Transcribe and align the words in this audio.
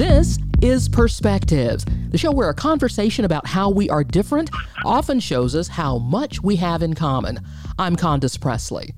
This 0.00 0.38
is 0.62 0.88
Perspectives, 0.88 1.84
the 2.08 2.16
show 2.16 2.32
where 2.32 2.48
a 2.48 2.54
conversation 2.54 3.26
about 3.26 3.46
how 3.46 3.68
we 3.68 3.90
are 3.90 4.02
different 4.02 4.48
often 4.82 5.20
shows 5.20 5.54
us 5.54 5.68
how 5.68 5.98
much 5.98 6.42
we 6.42 6.56
have 6.56 6.82
in 6.82 6.94
common. 6.94 7.38
I'm 7.78 7.96
Condace 7.96 8.40
Pressley. 8.40 8.94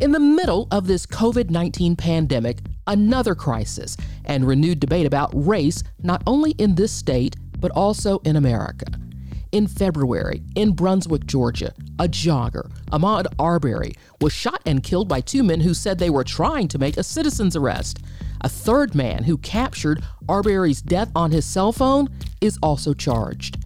In 0.00 0.12
the 0.12 0.18
middle 0.18 0.66
of 0.70 0.86
this 0.86 1.04
COVID 1.04 1.50
19 1.50 1.94
pandemic, 1.96 2.60
another 2.86 3.34
crisis 3.34 3.98
and 4.24 4.46
renewed 4.46 4.80
debate 4.80 5.04
about 5.04 5.30
race, 5.34 5.82
not 6.02 6.22
only 6.26 6.52
in 6.52 6.74
this 6.74 6.90
state, 6.90 7.36
but 7.60 7.70
also 7.72 8.20
in 8.20 8.36
America. 8.36 8.86
In 9.52 9.66
February, 9.66 10.42
in 10.54 10.72
Brunswick, 10.72 11.26
Georgia, 11.26 11.74
a 11.98 12.08
jogger, 12.08 12.70
Ahmaud 12.92 13.26
Arbery, 13.38 13.92
was 14.22 14.32
shot 14.32 14.62
and 14.64 14.82
killed 14.82 15.06
by 15.06 15.20
two 15.20 15.42
men 15.42 15.60
who 15.60 15.74
said 15.74 15.98
they 15.98 16.08
were 16.08 16.24
trying 16.24 16.66
to 16.68 16.78
make 16.78 16.96
a 16.96 17.02
citizen's 17.02 17.56
arrest. 17.56 17.98
A 18.46 18.48
third 18.48 18.94
man 18.94 19.24
who 19.24 19.38
captured 19.38 20.04
Arbery's 20.28 20.80
death 20.80 21.10
on 21.16 21.32
his 21.32 21.44
cell 21.44 21.72
phone 21.72 22.06
is 22.40 22.60
also 22.62 22.94
charged. 22.94 23.58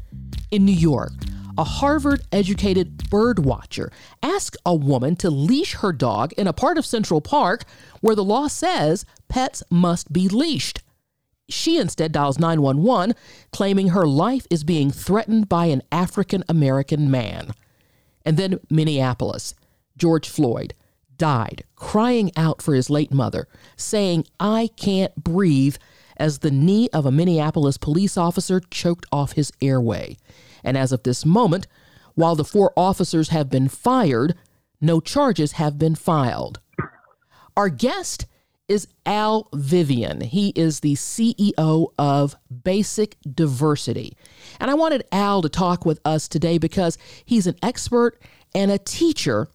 In 0.51 0.65
New 0.65 0.73
York, 0.73 1.13
a 1.59 1.65
Harvard 1.65 2.23
educated 2.33 3.11
bird 3.11 3.41
watcher 3.41 3.93
asked 4.23 4.57
a 4.65 4.75
woman 4.75 5.17
to 5.17 5.29
leash 5.29 5.75
her 5.75 5.93
dog 5.93 6.33
in 6.33 6.47
a 6.47 6.55
part 6.55 6.79
of 6.79 6.87
Central 6.87 7.21
Park 7.21 7.65
where 8.01 8.15
the 8.15 8.25
law 8.25 8.49
says 8.49 9.05
pets 9.29 9.63
must 9.69 10.15
be 10.15 10.31
leashed. 10.31 10.81
She 11.51 11.77
instead 11.77 12.13
dials 12.13 12.39
911, 12.39 13.15
claiming 13.53 13.89
her 13.89 14.07
life 14.07 14.47
is 14.49 14.65
being 14.65 14.91
threatened 14.91 15.47
by 15.47 15.67
an 15.67 15.83
African 15.93 16.43
American 16.49 17.11
man. 17.11 17.51
And 18.25 18.39
then 18.39 18.61
Minneapolis. 18.71 19.55
George 19.99 20.27
Floyd 20.27 20.73
died 21.21 21.65
crying 21.77 22.31
out 22.37 22.63
for 22.63 22.75
his 22.75 22.91
late 22.91 23.13
mother, 23.13 23.49
saying, 23.77 24.25
I 24.39 24.71
can't 24.77 25.15
breathe, 25.17 25.77
as 26.19 26.39
the 26.39 26.51
knee 26.51 26.89
of 26.93 27.07
a 27.07 27.11
Minneapolis 27.11 27.79
police 27.79 28.19
officer 28.19 28.61
choked 28.71 29.07
off 29.11 29.33
his 29.33 29.51
airway. 29.63 30.19
And 30.63 30.77
as 30.77 30.93
of 30.93 31.03
this 31.03 31.25
moment, 31.25 31.67
while 32.15 32.37
the 32.37 32.45
four 32.45 32.73
officers 32.77 33.31
have 33.31 33.49
been 33.49 33.69
fired, 33.69 34.35
no 34.81 35.01
charges 35.01 35.53
have 35.53 35.79
been 35.79 35.95
filed. 35.95 36.61
Our 37.57 37.71
guest 37.71 38.27
is 38.69 38.87
Al 39.07 39.49
Vivian. 39.55 40.21
He 40.21 40.51
is 40.51 40.81
the 40.81 40.95
CEO 40.95 41.93
of 41.99 42.37
Basic 42.63 43.17
Diversity. 43.23 44.17
And 44.61 44.71
I 44.71 44.75
wanted 44.75 45.05
Al 45.11 45.43
to 45.43 45.49
talk 45.49 45.85
with 45.87 45.99
us 46.05 46.29
today 46.29 46.59
because 46.59 46.99
he's 47.25 47.47
an 47.47 47.57
expert 47.63 48.21
and 48.55 48.71
a 48.71 48.79
teacher 48.79 49.49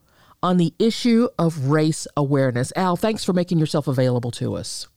on 0.46 0.56
the 0.56 0.72
issue 0.78 1.28
of 1.38 1.68
race 1.68 2.06
awareness. 2.16 2.72
Al, 2.76 2.96
thanks 2.96 3.24
for 3.24 3.32
making 3.32 3.58
yourself 3.58 3.88
available 3.88 4.30
to 4.32 4.56
us. 4.56 4.88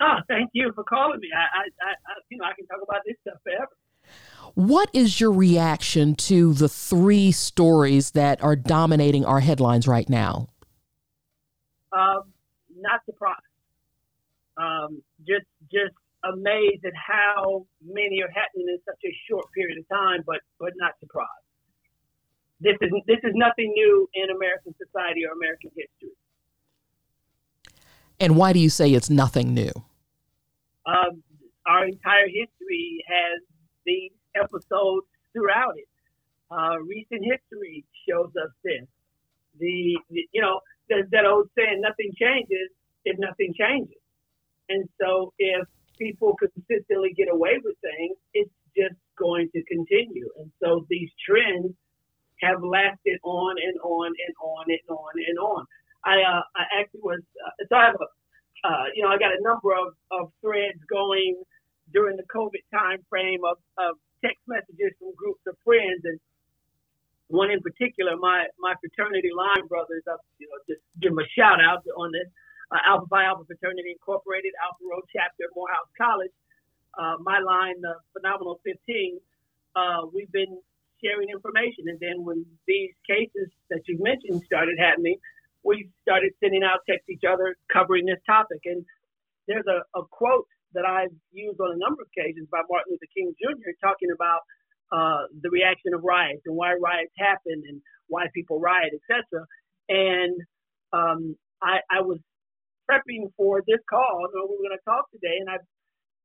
Oh, 0.00 0.16
thank 0.28 0.50
you 0.52 0.72
for 0.74 0.84
calling 0.84 1.20
me. 1.20 1.28
I, 1.34 1.58
I, 1.58 1.90
I 1.90 2.14
you 2.28 2.38
know, 2.38 2.44
I 2.44 2.52
can 2.54 2.66
talk 2.66 2.80
about 2.82 3.02
this 3.06 3.16
stuff 3.22 3.38
forever. 3.42 3.70
What 4.54 4.88
is 4.92 5.20
your 5.20 5.32
reaction 5.32 6.14
to 6.14 6.54
the 6.54 6.68
three 6.68 7.30
stories 7.30 8.12
that 8.12 8.42
are 8.42 8.56
dominating 8.56 9.24
our 9.24 9.40
headlines 9.40 9.86
right 9.86 10.08
now? 10.08 10.48
Um, 11.92 12.32
not 12.74 13.00
surprised 13.04 13.42
um, 14.56 15.02
just 15.26 15.46
just 15.70 15.94
amazed 16.24 16.84
at 16.84 16.96
how 16.96 17.66
many 17.84 18.22
are 18.22 18.32
happening 18.32 18.66
in 18.68 18.78
such 18.84 19.00
a 19.04 19.12
short 19.28 19.46
period 19.52 19.78
of 19.78 19.88
time, 19.88 20.22
but 20.26 20.40
but 20.58 20.72
not 20.76 20.92
surprised. 21.00 21.45
This 22.60 22.76
is 22.80 22.90
this 23.06 23.18
is 23.22 23.32
nothing 23.34 23.72
new 23.74 24.08
in 24.14 24.30
American 24.30 24.74
society 24.78 25.26
or 25.26 25.32
American 25.32 25.70
history. 25.76 26.16
And 28.18 28.36
why 28.36 28.52
do 28.52 28.58
you 28.58 28.70
say 28.70 28.92
it's 28.92 29.10
nothing 29.10 29.52
new? 29.52 29.72
Um, 30.86 31.22
our 31.66 31.84
entire 31.84 32.28
history 32.28 33.04
has 33.06 33.42
these 33.84 34.12
episodes 34.34 35.06
throughout 35.32 35.76
it. 35.76 35.88
Uh, 36.50 36.78
recent 36.80 37.24
history 37.24 37.84
shows 38.08 38.30
us 38.40 38.50
this. 38.64 38.86
The, 39.58 39.98
the 40.10 40.28
you 40.32 40.40
know 40.40 40.60
there's 40.88 41.10
that 41.10 41.26
old 41.26 41.50
saying, 41.56 41.80
"Nothing 41.80 42.12
changes 42.18 42.70
if 43.04 43.18
nothing 43.18 43.52
changes." 43.58 44.00
And 44.68 44.88
so 45.00 45.32
if 45.38 45.66
people 45.98 46.36
consistently 46.36 47.12
get 47.16 47.28
away 47.30 47.58
with 47.62 47.76
things, 47.80 48.16
it's 48.32 48.50
just 48.76 48.96
going 49.18 49.48
to 49.54 49.62
continue. 49.64 50.28
And 50.38 50.50
so 50.62 50.86
these 50.88 51.10
trends 51.24 51.74
have 52.40 52.62
lasted 52.62 53.18
on 53.22 53.56
and 53.62 53.78
on 53.82 54.06
and 54.06 54.34
on 54.40 54.64
and 54.68 54.86
on 54.88 55.12
and 55.16 55.38
on. 55.38 55.66
I, 56.04 56.22
uh, 56.22 56.42
I 56.54 56.80
actually 56.80 57.02
was, 57.02 57.20
uh, 57.40 57.64
so 57.68 57.76
I 57.76 57.84
have 57.86 57.98
a, 58.00 58.08
uh, 58.66 58.84
you 58.94 59.02
know, 59.02 59.10
I 59.10 59.18
got 59.18 59.32
a 59.32 59.42
number 59.42 59.72
of, 59.74 59.94
of 60.10 60.32
threads 60.40 60.78
going 60.88 61.42
during 61.92 62.16
the 62.16 62.26
COVID 62.34 62.62
time 62.72 63.04
frame 63.08 63.40
of, 63.44 63.58
of 63.78 63.96
text 64.24 64.42
messages 64.46 64.92
from 64.98 65.14
groups 65.16 65.42
of 65.46 65.56
friends. 65.64 66.02
And 66.04 66.18
one 67.28 67.50
in 67.50 67.60
particular, 67.62 68.16
my, 68.16 68.46
my 68.58 68.74
fraternity 68.80 69.30
line 69.34 69.66
brothers, 69.66 70.02
I, 70.08 70.16
you 70.38 70.48
know, 70.48 70.58
just 70.68 70.82
give 71.00 71.12
them 71.12 71.18
a 71.18 71.28
shout 71.34 71.62
out 71.62 71.82
on 71.96 72.12
this 72.12 72.28
uh, 72.72 72.78
Alpha 72.86 73.06
Phi 73.06 73.24
Alpha 73.24 73.44
Fraternity 73.44 73.92
Incorporated, 73.92 74.52
Alpha 74.62 74.82
Rho 74.82 75.00
Chapter, 75.12 75.44
Morehouse 75.54 75.90
College. 75.96 76.34
Uh, 76.98 77.16
my 77.20 77.38
line, 77.38 77.80
the 77.80 77.94
Phenomenal 78.14 78.58
15, 78.64 79.20
uh, 79.76 80.06
we've 80.12 80.32
been 80.32 80.58
sharing 81.02 81.28
information. 81.30 81.88
And 81.88 81.98
then 82.00 82.24
when 82.24 82.44
these 82.66 82.92
cases 83.06 83.48
that 83.70 83.82
you 83.86 83.98
mentioned 84.00 84.42
started 84.46 84.78
happening, 84.78 85.16
we 85.64 85.90
started 86.02 86.32
sending 86.42 86.62
out 86.62 86.86
texts 86.88 87.10
each 87.10 87.26
other 87.26 87.56
covering 87.72 88.06
this 88.06 88.22
topic. 88.26 88.60
And 88.64 88.84
there's 89.48 89.66
a, 89.66 89.82
a 89.98 90.02
quote 90.10 90.46
that 90.74 90.84
I've 90.84 91.14
used 91.32 91.60
on 91.60 91.74
a 91.74 91.78
number 91.78 92.02
of 92.02 92.08
occasions 92.12 92.48
by 92.50 92.60
Martin 92.68 92.94
Luther 92.94 93.10
King 93.14 93.34
Jr. 93.40 93.74
talking 93.82 94.10
about 94.14 94.40
uh, 94.92 95.26
the 95.42 95.50
reaction 95.50 95.94
of 95.94 96.04
riots 96.04 96.42
and 96.46 96.54
why 96.54 96.74
riots 96.78 97.12
happen 97.18 97.62
and 97.66 97.80
why 98.08 98.26
people 98.34 98.60
riot, 98.60 98.94
etc. 98.94 99.42
And 99.88 100.34
um, 100.92 101.34
I, 101.62 101.82
I 101.90 102.00
was 102.02 102.18
prepping 102.86 103.32
for 103.36 103.62
this 103.66 103.82
call, 103.90 104.30
and 104.30 104.30
we 104.46 104.54
were 104.54 104.68
going 104.70 104.78
to 104.78 104.86
talk 104.86 105.10
today, 105.10 105.42
and 105.42 105.50
I 105.50 105.58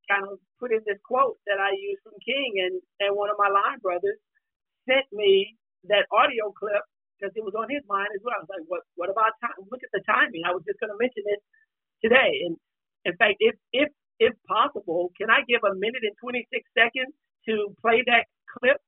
kind 0.06 0.26
of 0.30 0.38
put 0.60 0.70
in 0.70 0.82
this 0.86 0.98
quote 1.02 1.38
that 1.46 1.58
I 1.58 1.74
used 1.74 2.02
from 2.02 2.14
King, 2.22 2.62
and 2.62 2.74
and 3.02 3.16
one 3.16 3.30
of 3.30 3.38
my 3.38 3.50
line 3.50 3.78
brothers 3.82 4.18
sent 4.88 5.06
me 5.12 5.56
that 5.90 6.06
audio 6.10 6.52
clip 6.54 6.82
because 7.18 7.32
it 7.38 7.44
was 7.46 7.54
on 7.54 7.70
his 7.70 7.82
mind 7.86 8.10
as 8.14 8.22
well. 8.26 8.34
I 8.34 8.42
was 8.42 8.50
like, 8.50 8.66
what 8.66 8.82
what 8.98 9.10
about 9.10 9.38
time? 9.38 9.54
Look 9.70 9.82
at 9.82 9.92
the 9.94 10.02
timing. 10.02 10.42
I 10.42 10.50
was 10.50 10.66
just 10.66 10.82
going 10.82 10.90
to 10.90 10.98
mention 10.98 11.22
it 11.26 11.40
today, 12.02 12.42
and 12.46 12.58
in 13.06 13.14
fact, 13.14 13.38
if 13.38 13.54
if 13.70 13.88
if 14.18 14.34
possible, 14.46 15.10
can 15.18 15.30
I 15.30 15.46
give 15.46 15.62
a 15.62 15.74
minute 15.74 16.02
and 16.02 16.14
26 16.22 16.46
seconds 16.74 17.14
to 17.50 17.74
play 17.82 18.02
that 18.06 18.26
clip 18.58 18.78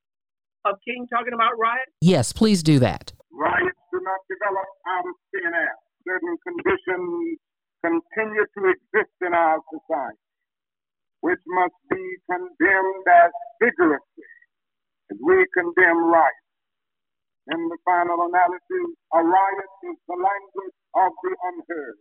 of 0.67 0.79
King 0.87 1.07
talking 1.11 1.35
about 1.35 1.59
riots? 1.59 1.91
Yes, 2.03 2.31
please 2.31 2.63
do 2.63 2.79
that. 2.83 3.15
Riots 3.31 3.83
do 3.91 3.99
not 4.03 4.21
develop 4.31 4.69
out 4.87 5.07
of 5.07 5.15
thin 5.35 5.51
air. 5.51 5.75
Certain 6.07 6.35
conditions 6.47 7.39
continue 7.83 8.47
to 8.47 8.61
exist 8.71 9.15
in 9.27 9.35
our 9.35 9.59
society, 9.73 10.23
which 11.21 11.43
must 11.47 11.75
be 11.91 12.03
condemned 12.31 13.07
as 13.11 13.33
vigorously 13.59 14.34
as 15.13 15.19
we 15.21 15.37
condemn 15.55 16.01
riots. 16.09 16.45
In 17.53 17.61
the 17.69 17.79
final 17.85 18.25
analysis, 18.25 18.89
a 19.13 19.21
riot 19.21 19.73
is 19.93 19.99
the 20.09 20.17
language 20.17 20.77
of 20.97 21.13
the 21.25 21.33
unheard. 21.53 21.99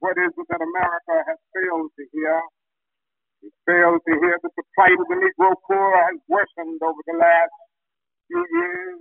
What 0.00 0.16
is 0.18 0.32
it 0.34 0.46
that 0.50 0.62
America 0.62 1.16
has 1.28 1.38
failed 1.54 1.90
to 1.94 2.04
hear? 2.12 2.40
It 3.42 3.54
failed 3.66 4.02
to 4.06 4.14
hear 4.20 4.36
that 4.42 4.54
the 4.56 4.66
plight 4.76 4.98
of 4.98 5.06
the 5.08 5.18
Negro 5.22 5.54
poor 5.70 5.90
has 6.10 6.18
worsened 6.28 6.80
over 6.82 7.02
the 7.06 7.18
last 7.18 7.54
few 8.28 8.42
years. 8.42 9.00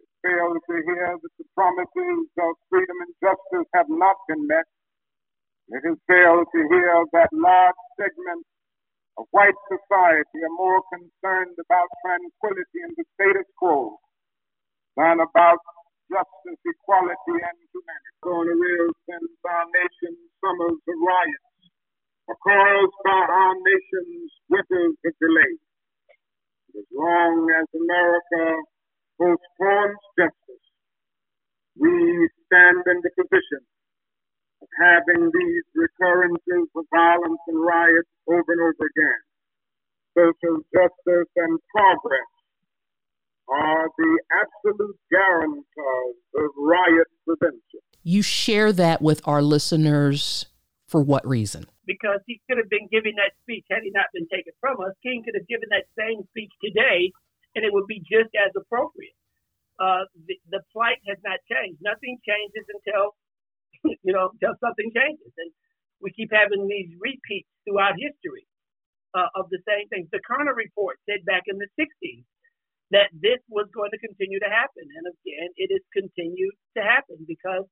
It 0.00 0.10
failed 0.24 0.58
to 0.58 0.74
hear 0.88 1.08
that 1.20 1.34
the 1.38 1.46
promises 1.54 2.26
of 2.40 2.52
freedom 2.70 2.98
and 3.04 3.14
justice 3.22 3.68
have 3.74 3.90
not 3.90 4.16
been 4.28 4.46
met. 4.46 4.66
It 5.70 5.82
has 5.86 5.98
failed 6.08 6.48
to 6.52 6.60
hear 6.72 6.92
that 7.14 7.30
large 7.32 7.80
segments 8.00 8.48
of 9.18 9.26
white 9.34 9.58
society 9.66 10.38
are 10.46 10.56
more 10.58 10.82
concerned 10.94 11.56
about 11.58 11.88
tranquility 12.06 12.80
and 12.86 12.94
the 12.96 13.04
status 13.18 13.50
quo 13.58 13.98
than 14.96 15.18
about 15.20 15.58
justice, 16.10 16.62
equality, 16.64 17.36
and 17.36 17.58
humanity. 17.74 18.14
A 18.22 18.54
real 18.54 18.90
sense, 19.10 19.32
our 19.44 19.66
nation's 19.74 20.22
summers 20.40 20.78
of 20.78 20.98
riots 21.02 21.48
caused 22.30 22.98
by 23.04 23.22
our 23.26 23.54
nation's 23.58 24.30
winters 24.48 24.96
of 25.04 25.12
delay. 25.20 25.54
As 26.78 26.86
long 26.94 27.48
as 27.50 27.66
America 27.74 28.44
postpones 29.18 30.02
justice, 30.18 30.66
we 31.78 32.28
stand 32.46 32.84
in 32.86 32.98
the 33.02 33.10
position 33.16 33.62
having 34.78 35.30
these 35.34 35.64
recurrences 35.74 36.68
of 36.74 36.84
violence 36.94 37.40
and 37.48 37.60
riots 37.60 38.08
over 38.28 38.52
and 38.52 38.60
over 38.62 38.84
again. 38.86 39.20
Social 40.16 40.62
justice 40.72 41.30
and 41.36 41.58
progress 41.74 42.30
are 43.48 43.88
the 43.96 44.12
absolute 44.32 44.96
guarantors 45.10 46.16
of 46.36 46.50
riot 46.58 47.06
prevention. 47.26 47.80
You 48.02 48.22
share 48.22 48.72
that 48.72 49.00
with 49.02 49.20
our 49.26 49.42
listeners 49.42 50.46
For 50.88 51.04
what 51.04 51.20
reason? 51.28 51.68
Because 51.84 52.24
he 52.24 52.40
could 52.48 52.56
have 52.56 52.72
been 52.72 52.88
giving 52.88 53.12
that 53.20 53.36
speech 53.44 53.68
had 53.68 53.84
he 53.84 53.92
not 53.92 54.08
been 54.16 54.24
taken 54.32 54.56
from 54.56 54.80
us. 54.80 54.96
King 55.04 55.20
could 55.20 55.36
have 55.36 55.44
given 55.44 55.68
that 55.68 55.84
same 55.92 56.24
speech 56.32 56.48
today, 56.64 57.12
and 57.52 57.60
it 57.60 57.72
would 57.76 57.84
be 57.84 58.00
just 58.00 58.32
as 58.32 58.56
appropriate. 58.56 59.12
Uh, 59.76 60.08
the, 60.24 60.40
the 60.48 60.64
plight 60.72 60.96
has 61.04 61.20
not 61.20 61.44
changed. 61.44 61.76
Nothing 61.84 62.16
changes 62.24 62.64
until 62.72 63.12
you 64.04 64.12
know 64.12 64.30
until 64.32 64.54
something 64.60 64.90
changes, 64.94 65.32
and 65.38 65.50
we 66.00 66.10
keep 66.12 66.30
having 66.32 66.66
these 66.68 66.90
repeats 67.00 67.48
throughout 67.66 67.94
history 67.98 68.46
uh, 69.14 69.28
of 69.34 69.50
the 69.50 69.58
same 69.66 69.88
things. 69.88 70.08
The 70.12 70.22
Kerner 70.22 70.54
report 70.54 70.98
said 71.08 71.24
back 71.24 71.44
in 71.46 71.58
the 71.58 71.70
60s 71.78 72.24
that 72.90 73.12
this 73.12 73.40
was 73.48 73.68
going 73.74 73.92
to 73.92 74.00
continue 74.00 74.40
to 74.40 74.50
happen. 74.50 74.84
And 74.84 75.04
again, 75.12 75.50
it 75.56 75.68
has 75.72 75.84
continued 75.92 76.56
to 76.76 76.82
happen 76.82 77.20
because 77.28 77.64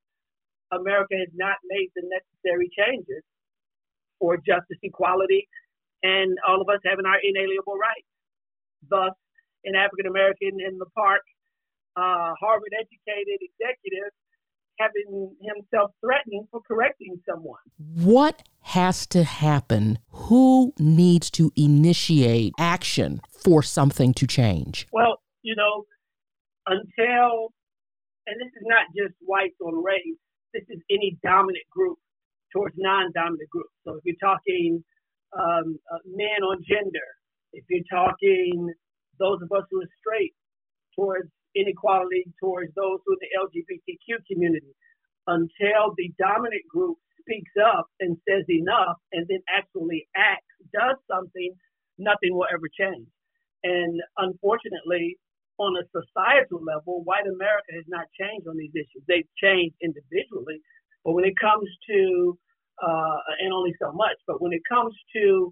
America 0.71 1.17
has 1.17 1.31
not 1.33 1.57
made 1.65 1.89
the 1.95 2.05
necessary 2.05 2.69
changes 2.75 3.23
for 4.19 4.37
justice, 4.37 4.81
equality, 4.83 5.47
and 6.03 6.37
all 6.45 6.61
of 6.61 6.69
us 6.69 6.81
having 6.85 7.05
our 7.05 7.17
inalienable 7.21 7.77
rights. 7.77 8.09
Thus, 8.85 9.15
an 9.65 9.73
African 9.73 10.05
American 10.05 10.61
in 10.61 10.77
the 10.77 10.89
park, 10.93 11.25
uh, 11.97 12.37
Harvard 12.37 12.73
educated 12.77 13.41
executive 13.41 14.13
having 14.77 15.35
himself 15.41 15.91
threatened 16.01 16.47
for 16.51 16.61
correcting 16.67 17.19
someone. 17.29 17.59
What 17.77 18.43
has 18.61 19.05
to 19.07 19.23
happen? 19.23 19.99
Who 20.11 20.73
needs 20.79 21.29
to 21.31 21.51
initiate 21.55 22.53
action 22.59 23.21
for 23.29 23.63
something 23.63 24.13
to 24.15 24.27
change? 24.27 24.87
Well, 24.91 25.21
you 25.41 25.55
know, 25.55 25.85
until, 26.67 27.53
and 28.27 28.35
this 28.39 28.51
is 28.55 28.65
not 28.65 28.85
just 28.95 29.15
whites 29.21 29.55
on 29.63 29.83
race, 29.83 30.19
this 30.53 30.63
is 30.69 30.81
any 30.89 31.17
dominant 31.23 31.65
group 31.71 31.97
towards 32.53 32.75
non 32.77 33.11
dominant 33.13 33.49
groups. 33.49 33.73
So 33.85 33.95
if 33.95 34.01
you're 34.03 34.21
talking 34.21 34.83
um, 35.37 35.79
uh, 35.91 35.99
men 36.05 36.43
on 36.43 36.63
gender, 36.67 37.07
if 37.53 37.63
you're 37.69 37.87
talking 37.91 38.73
those 39.19 39.39
of 39.41 39.51
us 39.51 39.65
who 39.71 39.81
are 39.81 39.91
straight 39.99 40.33
towards 40.95 41.29
inequality 41.57 42.25
towards 42.39 42.73
those 42.75 42.99
who 43.05 43.13
are 43.13 43.21
the 43.21 43.33
LGBTQ 43.41 44.21
community 44.31 44.73
until 45.27 45.93
the 45.97 46.11
dominant 46.17 46.63
group 46.69 46.97
speaks 47.21 47.51
up 47.59 47.87
and 47.99 48.17
says 48.27 48.45
enough 48.49 48.95
and 49.11 49.27
then 49.27 49.43
actually 49.49 50.07
acts, 50.15 50.47
does 50.73 50.95
something, 51.11 51.51
nothing 51.97 52.31
will 52.31 52.47
ever 52.53 52.69
change. 52.71 53.07
And 53.63 53.99
unfortunately, 54.17 55.17
on 55.59 55.75
a 55.75 55.83
societal 55.91 56.63
level, 56.63 57.03
white 57.03 57.27
America 57.27 57.73
has 57.75 57.85
not 57.89 58.05
changed 58.15 58.47
on 58.47 58.55
these 58.55 58.71
issues. 58.77 59.03
They've 59.07 59.27
changed 59.41 59.75
individually, 59.81 60.61
but 61.03 61.13
when 61.13 61.25
it 61.25 61.35
comes 61.35 61.67
to, 61.89 62.37
uh, 62.79 63.17
and 63.41 63.51
only 63.51 63.73
so 63.81 63.91
much, 63.91 64.15
but 64.27 64.39
when 64.41 64.53
it 64.53 64.61
comes 64.69 64.93
to 65.17 65.51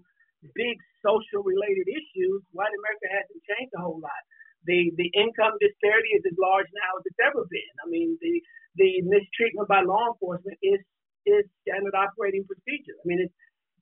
big 0.54 0.78
social 1.04 1.42
related 1.42 1.90
issues, 1.90 2.40
white 2.54 2.70
America 2.70 3.06
hasn't 3.10 3.42
changed 3.50 3.74
a 3.76 3.82
whole 3.82 3.98
lot 4.00 4.22
the 4.66 4.92
the 4.98 5.10
income 5.14 5.56
disparity 5.62 6.12
is 6.18 6.24
as 6.26 6.36
large 6.38 6.68
now 6.74 6.90
as 7.00 7.04
it's 7.06 7.22
ever 7.24 7.46
been. 7.50 7.74
I 7.84 7.86
mean, 7.90 8.18
the 8.20 8.42
the 8.76 9.02
mistreatment 9.06 9.68
by 9.68 9.82
law 9.82 10.12
enforcement 10.12 10.58
is 10.62 10.82
is 11.26 11.44
standard 11.66 11.94
operating 11.96 12.44
procedure. 12.46 12.98
I 12.98 13.04
mean, 13.06 13.20
it 13.26 13.32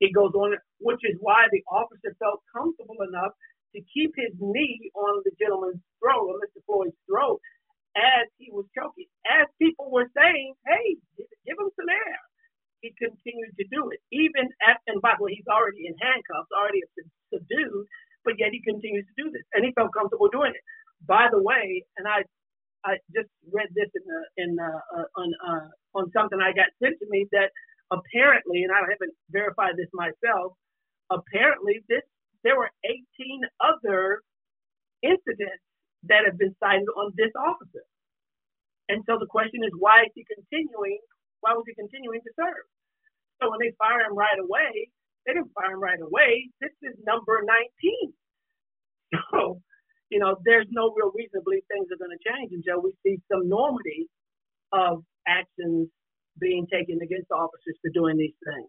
it 0.01 0.13
goes 0.15 0.33
on, 0.35 0.57
which 0.81 1.03
is 1.05 1.17
why 1.21 1.49
the 1.53 1.65
officer 1.73 2.15
felt 2.21 2.43
comfortable 2.53 3.01
enough 3.09 3.33
to 3.75 3.81
keep 3.93 4.13
his 4.17 4.33
knee 4.41 4.91
on 4.97 5.23
the 5.25 5.33
gentleman's 5.41 5.83
throat, 6.01 6.27
or 6.29 6.37
Mr. 6.41 6.61
Floyd's 6.67 6.97
throat, 7.09 7.41
as 7.97 8.27
he 8.39 8.51
was 8.53 8.67
choking. 8.77 9.09
As 9.29 9.49
people 9.61 9.91
were 9.93 10.11
saying, 10.17 10.55
"Hey, 10.67 10.97
give 11.47 11.59
him 11.59 11.71
some 11.77 11.91
air," 11.91 12.19
he 12.83 12.95
continued 12.99 13.55
to 13.59 13.67
do 13.71 13.91
it, 13.91 14.01
even 14.13 14.49
at 14.67 14.81
and 14.89 15.03
by 15.03 15.15
the 15.19 15.25
way, 15.25 15.35
he's 15.35 15.49
already 15.51 15.87
in 15.87 15.97
handcuffs, 16.01 16.53
already 16.55 16.81
yet 16.81 17.14
he 18.55 18.63
continues 18.63 19.03
to 19.11 19.15
do 19.19 19.27
this, 19.35 19.43
and 19.55 19.67
he 19.67 19.75
felt 19.75 19.91
comfortable 19.91 20.31
doing 20.31 20.55
it. 20.55 20.65
By 21.07 21.27
the 21.31 21.43
way, 21.43 21.83
and 21.99 22.07
I, 22.07 22.23
I 22.87 23.03
just 23.11 23.29
read 23.51 23.69
this 23.75 23.91
in 23.99 24.05
the, 24.07 24.21
in 24.39 24.51
uh, 24.63 24.81
uh, 24.95 25.09
on 25.19 25.29
uh, 25.43 25.69
on 25.99 26.05
something 26.15 26.39
I 26.39 26.55
got 26.55 26.71
sent 26.79 26.95
to 27.03 27.07
me 27.11 27.27
that 27.35 27.51
apparently, 27.91 28.63
and 28.63 28.71
I 28.71 28.87
haven't 28.87 29.15
verified 29.35 29.75
this 29.77 29.91
myself, 29.93 30.55
apparently 31.11 31.83
this 31.91 32.07
there 32.45 32.57
were 32.57 32.71
18 32.87 33.43
other 33.59 34.23
incidents 35.03 35.65
that 36.09 36.25
have 36.25 36.39
been 36.39 36.55
cited 36.61 36.89
on 36.97 37.13
this 37.17 37.33
officer. 37.37 37.85
And 38.89 39.03
so 39.09 39.17
the 39.19 39.27
question 39.27 39.65
is, 39.65 39.73
why 39.81 40.05
is 40.05 40.13
he 40.15 40.25
continuing? 40.29 41.01
Why 41.41 41.57
was 41.57 41.65
he 41.67 41.75
continuing 41.75 42.21
to 42.21 42.33
serve? 42.37 42.69
So 43.41 43.51
when 43.51 43.61
they 43.61 43.73
fire 43.81 44.05
him 44.05 44.17
right 44.17 44.39
away, 44.39 44.93
they 45.27 45.33
didn't 45.33 45.53
fire 45.57 45.73
him 45.73 45.81
right 45.81 46.01
away. 46.01 46.53
This 46.61 46.73
is 46.85 46.95
number 47.07 47.41
19. 47.45 48.13
So, 49.33 49.61
you 50.11 50.19
know, 50.19 50.37
there's 50.45 50.67
no 50.71 50.93
real 50.97 51.11
reason 51.15 51.41
to 51.41 51.45
believe 51.45 51.63
things 51.69 51.89
are 51.93 51.99
going 51.99 52.17
to 52.17 52.23
change 52.23 52.53
until 52.53 52.83
we 52.83 52.95
see 53.03 53.21
some 53.31 53.49
normity 53.51 54.07
of 54.73 55.05
actions 55.27 55.89
being 56.39 56.67
taken 56.71 56.99
against 57.03 57.31
officers 57.31 57.77
for 57.83 57.91
doing 57.93 58.17
these 58.17 58.35
things. 58.45 58.69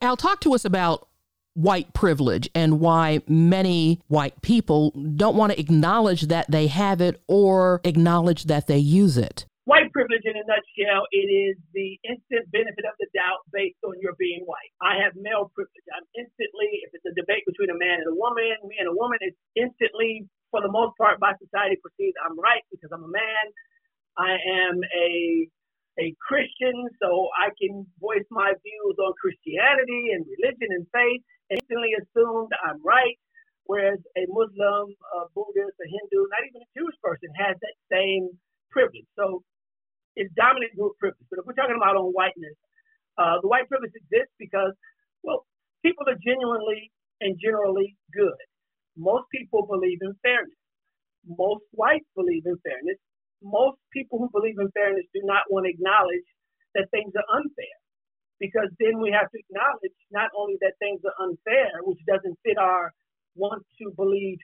Al, 0.00 0.16
talk 0.16 0.40
to 0.40 0.54
us 0.54 0.64
about 0.64 1.08
white 1.54 1.92
privilege 1.92 2.48
and 2.54 2.80
why 2.80 3.20
many 3.26 4.00
white 4.08 4.40
people 4.42 4.90
don't 4.90 5.36
want 5.36 5.52
to 5.52 5.60
acknowledge 5.60 6.22
that 6.22 6.50
they 6.50 6.68
have 6.68 7.00
it 7.00 7.20
or 7.26 7.80
acknowledge 7.84 8.44
that 8.44 8.66
they 8.66 8.78
use 8.78 9.18
it. 9.18 9.44
White 9.68 9.92
privilege, 9.94 10.26
in 10.26 10.34
a 10.34 10.42
nutshell, 10.42 11.06
it 11.14 11.30
is 11.30 11.54
the 11.76 11.94
instant 12.02 12.50
benefit 12.50 12.82
of 12.82 12.98
the 12.98 13.06
doubt 13.14 13.46
based 13.54 13.78
on 13.86 13.94
your 14.02 14.18
being 14.18 14.42
white. 14.48 14.74
I 14.82 14.98
have 14.98 15.14
male 15.14 15.52
privilege. 15.54 15.86
I'm 15.94 16.02
instantly, 16.18 16.82
if 16.82 16.90
it's 16.98 17.06
a 17.06 17.14
debate 17.14 17.46
between 17.46 17.70
a 17.70 17.78
man 17.78 18.02
and 18.02 18.10
a 18.10 18.16
woman, 18.18 18.58
me 18.66 18.74
and 18.82 18.90
a 18.90 18.96
woman, 18.96 19.22
it's 19.22 19.38
instantly, 19.54 20.26
for 20.50 20.66
the 20.66 20.72
most 20.72 20.98
part, 20.98 21.22
by 21.22 21.38
society 21.38 21.78
perceived 21.78 22.18
I'm 22.26 22.34
right 22.40 22.66
because 22.74 22.90
I'm 22.90 23.06
a 23.06 23.12
man. 23.14 23.46
I 24.18 24.32
am 24.36 24.76
a 24.96 25.48
a 26.00 26.14
Christian, 26.16 26.74
so 27.02 27.28
I 27.36 27.52
can 27.60 27.84
voice 28.00 28.24
my 28.32 28.50
views 28.64 28.96
on 28.98 29.12
Christianity 29.20 30.16
and 30.16 30.24
religion 30.24 30.72
and 30.72 30.86
faith, 30.90 31.22
and 31.52 31.60
instantly 31.60 31.92
assumed 32.00 32.48
I'm 32.64 32.80
right. 32.80 33.18
Whereas 33.68 34.00
a 34.16 34.24
Muslim, 34.32 34.90
a 34.90 35.28
Buddhist, 35.36 35.76
a 35.78 35.86
Hindu, 35.86 36.20
not 36.32 36.42
even 36.48 36.64
a 36.64 36.70
Jewish 36.74 36.96
person 37.04 37.28
has 37.36 37.54
that 37.60 37.76
same 37.92 38.32
privilege. 38.70 39.06
So 39.18 39.42
it's 40.16 40.32
dominant 40.34 40.74
group 40.76 40.98
privilege. 40.98 41.26
But 41.30 41.40
if 41.40 41.46
we're 41.46 41.58
talking 41.58 41.76
about 41.78 41.96
on 41.96 42.10
whiteness, 42.14 42.56
uh, 43.18 43.38
the 43.42 43.48
white 43.48 43.68
privilege 43.68 43.94
exists 43.94 44.34
because, 44.38 44.72
well, 45.22 45.46
people 45.84 46.06
are 46.08 46.18
genuinely 46.18 46.90
and 47.20 47.36
generally 47.38 47.96
good. 48.14 48.40
Most 48.96 49.28
people 49.30 49.66
believe 49.68 49.98
in 50.02 50.14
fairness. 50.22 50.56
Most 51.26 51.64
whites 51.72 52.08
believe 52.16 52.44
in 52.46 52.56
fairness. 52.64 52.98
Most 53.42 53.78
people 53.92 54.18
who 54.18 54.28
believe 54.32 54.56
in 54.58 54.70
fairness 54.72 55.04
do 55.14 55.20
not 55.24 55.44
want 55.48 55.66
to 55.66 55.70
acknowledge 55.72 56.26
that 56.74 56.88
things 56.90 57.12
are 57.16 57.28
unfair. 57.36 57.76
Because 58.40 58.72
then 58.80 59.00
we 59.00 59.12
have 59.12 59.28
to 59.30 59.38
acknowledge 59.38 59.96
not 60.10 60.30
only 60.36 60.56
that 60.64 60.72
things 60.80 61.00
are 61.04 61.16
unfair, 61.20 61.84
which 61.84 62.00
doesn't 62.08 62.38
fit 62.44 62.56
our 62.56 62.92
want 63.36 63.62
to 63.78 63.92
believe 63.96 64.38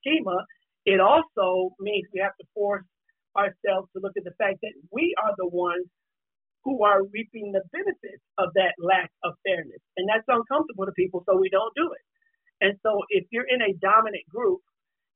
schema, 0.00 0.44
it 0.86 1.00
also 1.00 1.76
means 1.80 2.08
we 2.12 2.20
have 2.20 2.36
to 2.40 2.46
force 2.54 2.84
ourselves 3.36 3.90
to 3.92 4.00
look 4.02 4.16
at 4.16 4.24
the 4.24 4.36
fact 4.38 4.58
that 4.62 4.74
we 4.90 5.14
are 5.22 5.34
the 5.36 5.48
ones 5.48 5.86
who 6.64 6.82
are 6.82 7.04
reaping 7.12 7.52
the 7.52 7.62
benefits 7.72 8.24
of 8.38 8.48
that 8.54 8.72
lack 8.80 9.10
of 9.22 9.36
fairness. 9.44 9.82
And 9.96 10.08
that's 10.08 10.24
uncomfortable 10.28 10.86
to 10.86 10.96
people, 10.96 11.22
so 11.28 11.36
we 11.36 11.52
don't 11.52 11.74
do 11.76 11.92
it. 11.92 12.04
And 12.64 12.72
so 12.82 13.04
if 13.10 13.28
you're 13.30 13.48
in 13.48 13.60
a 13.60 13.76
dominant 13.84 14.24
group, 14.32 14.60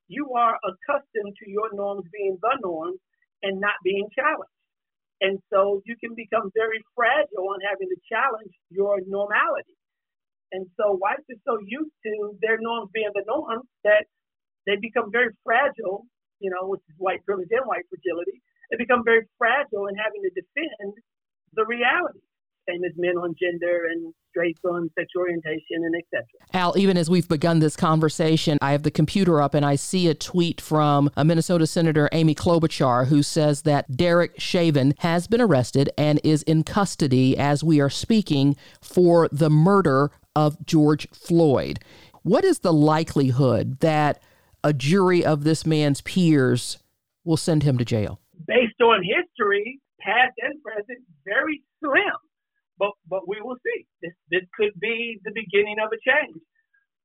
you 0.07 0.29
are 0.37 0.57
accustomed 0.61 1.33
to 1.41 1.49
your 1.49 1.73
norms 1.73 2.05
being 2.13 2.37
the 2.41 2.57
norms 2.61 2.99
and 3.41 3.59
not 3.59 3.81
being 3.83 4.07
challenged. 4.13 4.53
And 5.21 5.39
so 5.51 5.81
you 5.85 5.95
can 5.99 6.15
become 6.15 6.51
very 6.55 6.79
fragile 6.95 7.49
on 7.49 7.59
having 7.65 7.89
to 7.89 7.99
challenge 8.07 8.53
your 8.69 8.99
normality. 9.05 9.75
And 10.51 10.65
so 10.77 10.97
whites 10.97 11.27
are 11.29 11.43
so 11.45 11.57
used 11.65 11.93
to 12.05 12.37
their 12.41 12.57
norms 12.59 12.89
being 12.93 13.11
the 13.13 13.23
norm 13.27 13.61
that 13.83 14.05
they 14.65 14.77
become 14.77 15.11
very 15.11 15.29
fragile 15.43 16.05
you 16.39 16.49
know, 16.49 16.67
which 16.67 16.81
is 16.89 16.95
white 16.97 17.23
privilege 17.25 17.49
and 17.51 17.65
white 17.65 17.85
fragility, 17.89 18.41
they 18.71 18.77
become 18.77 19.03
very 19.03 19.27
fragile 19.37 19.87
in 19.87 19.95
having 19.95 20.21
to 20.23 20.29
defend 20.29 20.93
the 21.53 21.65
reality. 21.65 22.19
Same 22.67 22.83
as 22.83 22.91
men 22.97 23.17
on 23.17 23.35
gender 23.41 23.87
and 23.89 24.13
straights 24.29 24.59
on 24.63 24.91
sexual 24.97 25.23
orientation 25.23 25.83
and 25.83 25.95
etc. 25.95 26.23
Al, 26.53 26.77
even 26.77 26.97
as 26.97 27.09
we've 27.09 27.27
begun 27.27 27.59
this 27.59 27.75
conversation, 27.75 28.59
I 28.61 28.73
have 28.73 28.83
the 28.83 28.91
computer 28.91 29.41
up 29.41 29.55
and 29.55 29.65
I 29.65 29.75
see 29.75 30.07
a 30.07 30.13
tweet 30.13 30.61
from 30.61 31.09
a 31.17 31.25
Minnesota 31.25 31.65
Senator 31.65 32.09
Amy 32.11 32.35
Klobuchar 32.35 33.07
who 33.07 33.23
says 33.23 33.63
that 33.63 33.97
Derek 33.97 34.39
Chauvin 34.39 34.93
has 34.99 35.25
been 35.25 35.41
arrested 35.41 35.89
and 35.97 36.19
is 36.23 36.43
in 36.43 36.63
custody 36.63 37.35
as 37.35 37.63
we 37.63 37.79
are 37.81 37.89
speaking 37.89 38.55
for 38.81 39.27
the 39.31 39.49
murder 39.49 40.11
of 40.35 40.63
George 40.65 41.09
Floyd. 41.09 41.79
What 42.21 42.43
is 42.43 42.59
the 42.59 42.73
likelihood 42.73 43.79
that 43.79 44.21
a 44.63 44.73
jury 44.73 45.23
of 45.23 45.43
this 45.43 45.65
man's 45.65 46.01
peers 46.01 46.79
will 47.23 47.37
send 47.37 47.63
him 47.63 47.77
to 47.77 47.85
jail? 47.85 48.19
Based 48.47 48.79
on 48.81 49.03
history, 49.03 49.79
past 49.99 50.33
and 50.41 50.61
present, 50.63 50.99
very 51.25 51.63
slim. 51.79 52.17
But 52.77 52.95
but 53.07 53.27
we 53.27 53.41
will 53.43 53.59
see. 53.59 53.85
This 54.01 54.15
this 54.31 54.45
could 54.55 54.71
be 54.79 55.19
the 55.23 55.35
beginning 55.35 55.77
of 55.83 55.91
a 55.91 55.99
change. 55.99 56.39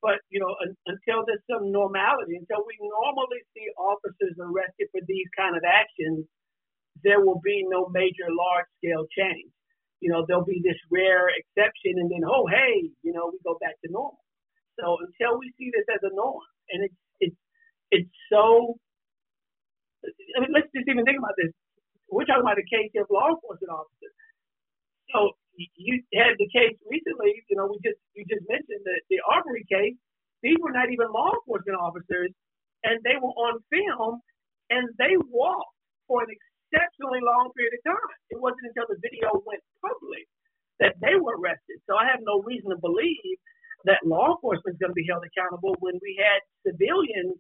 But 0.01 0.23
you 0.31 0.39
know, 0.39 0.55
un- 0.63 0.79
until 0.87 1.27
there's 1.27 1.43
some 1.51 1.73
normality, 1.73 2.39
until 2.39 2.63
we 2.63 2.79
normally 2.79 3.43
see 3.53 3.67
officers 3.75 4.39
arrested 4.39 4.87
for 4.95 5.03
these 5.09 5.27
kind 5.35 5.57
of 5.57 5.67
actions, 5.67 6.29
there 7.03 7.25
will 7.25 7.43
be 7.43 7.67
no 7.67 7.91
major 7.91 8.31
large 8.31 8.71
scale 8.79 9.03
change. 9.11 9.51
You 9.99 10.13
know, 10.13 10.23
there'll 10.29 10.47
be 10.47 10.63
this 10.63 10.79
rare 10.93 11.27
exception, 11.35 11.99
and 11.99 12.07
then 12.07 12.23
oh 12.23 12.47
hey, 12.47 12.87
you 13.03 13.11
know, 13.11 13.35
we 13.35 13.43
go 13.43 13.59
back 13.59 13.75
to 13.83 13.91
normal. 13.91 14.23
So 14.79 14.95
until 15.03 15.39
we 15.43 15.51
see 15.59 15.75
this 15.75 15.87
as 15.91 16.03
a 16.07 16.15
norm, 16.15 16.43
and 16.71 16.87
it's 16.87 17.01
it's 17.91 18.11
so. 18.31 18.76
I 20.05 20.41
mean, 20.45 20.53
let's 20.53 20.69
just 20.75 20.88
even 20.88 21.05
think 21.05 21.19
about 21.19 21.37
this. 21.41 21.53
We're 22.12 22.29
talking 22.29 22.45
about 22.45 22.61
the 22.61 22.69
case 22.69 22.93
of 23.00 23.09
law 23.09 23.33
enforcement 23.33 23.73
officers. 23.73 24.17
So 25.12 25.33
you 25.57 26.03
had 26.14 26.37
the 26.37 26.50
case 26.50 26.76
recently, 26.91 27.41
you 27.49 27.57
know, 27.57 27.71
we 27.71 27.79
just 27.81 28.00
you 28.12 28.26
just 28.26 28.45
mentioned 28.50 28.83
the, 28.85 28.97
the 29.09 29.21
Arbery 29.25 29.64
case. 29.71 29.97
These 30.43 30.61
were 30.61 30.75
not 30.75 30.93
even 30.93 31.09
law 31.09 31.33
enforcement 31.33 31.81
officers, 31.81 32.35
and 32.85 33.00
they 33.00 33.17
were 33.17 33.33
on 33.33 33.64
film, 33.73 34.21
and 34.69 34.93
they 35.00 35.17
walked 35.33 35.73
for 36.05 36.21
an 36.21 36.31
exceptionally 36.31 37.23
long 37.25 37.49
period 37.57 37.81
of 37.81 37.83
time. 37.97 38.19
It 38.29 38.38
wasn't 38.41 38.69
until 38.69 38.91
the 38.93 39.00
video 39.00 39.33
went 39.47 39.64
public 39.81 40.29
that 40.81 40.99
they 41.00 41.17
were 41.17 41.38
arrested. 41.38 41.81
So 41.88 41.97
I 41.97 42.11
have 42.11 42.21
no 42.26 42.43
reason 42.43 42.71
to 42.75 42.79
believe 42.83 43.38
that 43.87 44.03
law 44.05 44.37
enforcement 44.37 44.76
is 44.76 44.81
going 44.81 44.91
to 44.93 44.99
be 44.99 45.07
held 45.09 45.23
accountable 45.25 45.76
when 45.81 45.97
we 46.03 46.19
had 46.19 46.41
civilians 46.67 47.38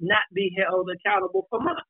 not 0.00 0.24
be 0.34 0.52
held 0.58 0.88
accountable 0.90 1.46
for 1.50 1.60
months. 1.60 1.88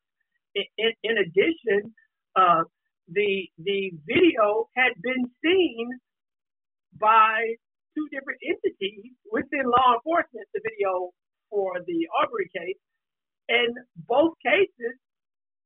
In, 0.55 0.65
in, 0.77 0.91
in 1.03 1.15
addition, 1.17 1.93
uh, 2.35 2.63
the 3.09 3.47
the 3.63 3.91
video 4.07 4.69
had 4.75 4.93
been 5.01 5.25
seen 5.43 5.89
by 6.99 7.55
two 7.95 8.07
different 8.11 8.39
entities 8.47 9.11
within 9.31 9.65
law 9.65 9.95
enforcement. 9.95 10.47
The 10.53 10.61
video 10.63 11.11
for 11.49 11.79
the 11.87 12.07
Arbery 12.21 12.49
case, 12.55 12.79
and 13.49 13.75
both 14.07 14.33
cases, 14.45 14.95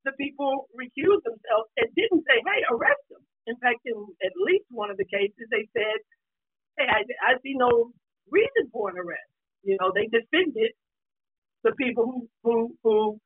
the 0.05 0.13
people 0.19 0.69
recused 0.73 1.23
themselves 1.25 1.69
and 1.77 1.89
didn't 1.95 2.23
say, 2.29 2.37
"Hey, 2.45 2.61
arrest 2.71 3.03
them." 3.09 3.23
In 3.47 3.57
fact, 3.57 3.81
in 3.85 3.97
at 4.25 4.33
least 4.37 4.65
one 4.71 4.91
of 4.91 4.97
the 4.97 5.05
cases, 5.05 5.47
they 5.51 5.67
said, 5.77 5.99
"Hey, 6.77 6.87
I, 6.89 7.01
I 7.25 7.39
see 7.43 7.55
no 7.55 7.93
reason 8.31 8.69
for 8.71 8.89
an 8.89 8.97
arrest." 8.97 9.31
You 9.63 9.77
know, 9.81 9.91
they 9.93 10.07
defended 10.07 10.73
the 11.65 11.73
people 11.75 12.05
who 12.05 12.29
who 12.45 12.75
who 12.85 13.19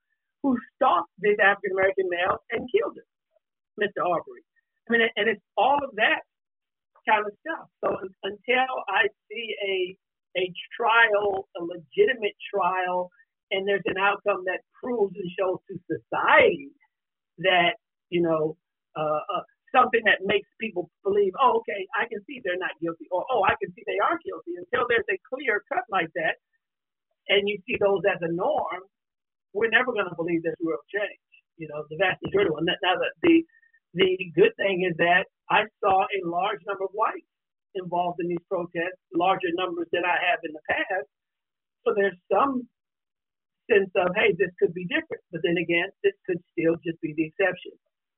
who 0.43 0.57
stalked 0.75 1.11
this 1.19 1.37
African 1.43 1.73
American 1.73 2.07
male 2.09 2.39
and 2.51 2.67
killed 2.71 2.97
him. 2.97 3.09
Mr. 3.79 4.03
Arbery. 4.03 4.43
I 4.89 4.93
mean, 4.93 5.01
and 5.15 5.29
it's 5.29 5.43
all 5.57 5.79
of 5.83 5.95
that 5.95 6.23
kind 7.07 7.25
of 7.25 7.33
stuff. 7.45 7.67
So 7.83 7.95
until 8.23 8.71
I 8.89 9.07
see 9.29 9.55
a 9.63 9.97
a 10.37 10.53
trial, 10.77 11.49
a 11.57 11.61
legitimate 11.63 12.37
trial, 12.53 13.09
and 13.51 13.67
there's 13.67 13.85
an 13.85 13.97
outcome 13.99 14.45
that 14.45 14.61
proves 14.77 15.15
and 15.15 15.29
shows 15.37 15.59
to 15.69 15.75
society 15.89 16.71
that 17.39 17.75
you 18.09 18.21
know 18.21 18.57
uh, 18.97 19.21
uh, 19.35 19.45
something 19.75 20.01
that 20.05 20.25
makes 20.25 20.49
people 20.61 20.89
believe, 21.03 21.33
oh, 21.41 21.61
okay, 21.61 21.85
I 21.97 22.07
can 22.09 22.19
see 22.25 22.41
they're 22.43 22.61
not 22.61 22.77
guilty, 22.81 23.05
or 23.11 23.25
oh, 23.31 23.43
I 23.45 23.55
can 23.61 23.73
see 23.73 23.83
they 23.85 24.01
are 24.01 24.17
guilty. 24.25 24.57
Until 24.57 24.87
there's 24.89 25.07
a 25.09 25.19
clear 25.29 25.63
cut 25.71 25.85
like 25.89 26.09
that, 26.15 26.37
and 27.29 27.47
you 27.47 27.57
see 27.65 27.77
those 27.79 28.01
as 28.09 28.19
a 28.21 28.31
norm, 28.33 28.83
we're 29.53 29.69
never 29.69 29.93
going 29.93 30.09
to 30.09 30.17
believe 30.17 30.43
this 30.43 30.57
real 30.61 30.81
change. 30.93 31.25
You 31.57 31.67
know, 31.69 31.83
the 31.89 31.97
vast 31.97 32.19
majority. 32.23 32.51
Now, 32.51 32.95
the, 32.97 33.09
the 33.21 33.43
the 33.93 34.09
good 34.35 34.53
thing 34.57 34.85
is 34.89 34.95
that 34.97 35.25
I 35.49 35.65
saw 35.81 36.05
a 36.05 36.19
large 36.27 36.61
number 36.67 36.85
of 36.85 36.93
whites 36.93 37.25
involved 37.75 38.21
in 38.21 38.29
these 38.29 38.45
protests, 38.49 39.01
larger 39.13 39.49
numbers 39.57 39.87
than 39.91 40.05
I 40.05 40.17
have 40.29 40.39
in 40.45 40.53
the 40.53 40.61
past. 40.69 41.09
So 41.85 41.93
there's 41.95 42.17
some 42.31 42.67
sense 43.69 43.89
of, 43.95 44.13
hey, 44.15 44.33
this 44.37 44.53
could 44.59 44.73
be 44.73 44.85
different. 44.85 45.21
But 45.31 45.41
then 45.43 45.57
again, 45.57 45.89
this 46.03 46.13
could 46.25 46.41
still 46.53 46.75
just 46.85 47.01
be 47.01 47.13
the 47.17 47.29
exception. 47.29 47.73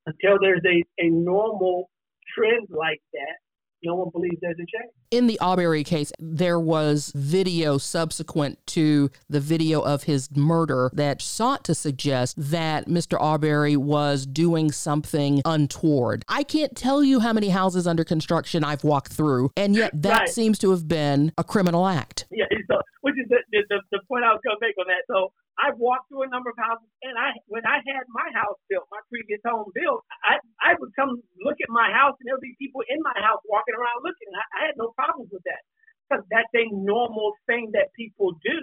Until 0.06 0.36
there's 0.40 0.64
a, 0.66 0.82
a 1.00 1.08
normal 1.08 1.88
trend 2.34 2.68
like 2.70 3.00
that, 3.12 3.36
no 3.82 3.94
one 3.94 4.10
believes 4.10 4.36
there's 4.40 4.56
a 4.56 4.58
change. 4.58 4.92
In 5.10 5.26
the 5.26 5.38
Arbery 5.40 5.84
case, 5.84 6.12
there 6.18 6.58
was 6.58 7.12
video 7.14 7.78
subsequent 7.78 8.64
to 8.68 9.10
the 9.28 9.40
video 9.40 9.80
of 9.80 10.04
his 10.04 10.28
murder 10.34 10.90
that 10.94 11.20
sought 11.20 11.64
to 11.64 11.74
suggest 11.74 12.34
that 12.38 12.88
Mr. 12.88 13.20
Arbery 13.20 13.76
was 13.76 14.26
doing 14.26 14.72
something 14.72 15.42
untoward. 15.44 16.24
I 16.28 16.42
can't 16.42 16.76
tell 16.76 17.02
you 17.04 17.20
how 17.20 17.32
many 17.32 17.48
houses 17.48 17.86
under 17.86 18.04
construction 18.04 18.64
I've 18.64 18.84
walked 18.84 19.12
through, 19.12 19.50
and 19.56 19.74
yet 19.74 19.90
that 20.02 20.18
right. 20.20 20.28
seems 20.28 20.58
to 20.60 20.70
have 20.70 20.88
been 20.88 21.32
a 21.36 21.44
criminal 21.44 21.86
act. 21.86 22.26
Yeah, 22.30 22.46
so, 22.70 22.80
which 23.02 23.14
is 23.18 23.28
the, 23.28 23.38
the, 23.50 23.80
the 23.90 24.00
point 24.08 24.24
I 24.24 24.32
was 24.32 24.40
going 24.44 24.56
to 24.56 24.66
make 24.66 24.76
on 24.78 24.86
that. 24.88 25.04
So 25.08 25.32
I've 25.60 25.78
walked 25.78 26.08
through 26.08 26.24
a 26.24 26.32
number 26.32 26.50
of 26.50 26.58
houses, 26.58 26.88
and 27.04 27.14
I 27.18 27.36
when 27.46 27.64
I 27.68 27.80
had 27.84 28.04
my 28.10 28.28
house 28.34 28.58
built, 28.70 28.88
my 28.90 29.00
previous 29.12 29.40
home 29.44 29.68
built, 29.76 30.02
I 30.24 30.40
I 30.62 30.74
would 30.80 30.92
come 30.96 31.20
look 31.44 31.58
at 31.60 31.70
my 31.70 31.92
house, 31.92 32.16
and 32.20 32.26
there 32.26 32.36
would 32.36 32.46
be 32.46 32.56
people 32.58 32.82
in 32.88 32.98
my 33.04 33.16
house 33.20 33.40
walking 33.46 33.76
around 33.76 34.00
looking. 34.02 34.30
I, 34.34 34.44
I 34.56 34.60
had 34.72 34.76
no 34.80 34.92
problems 34.96 35.30
with 35.32 35.44
that 35.44 35.62
because 36.08 36.24
that's 36.32 36.52
a 36.56 36.66
normal 36.72 37.36
thing 37.46 37.70
that 37.76 37.92
people 37.94 38.34
do. 38.42 38.58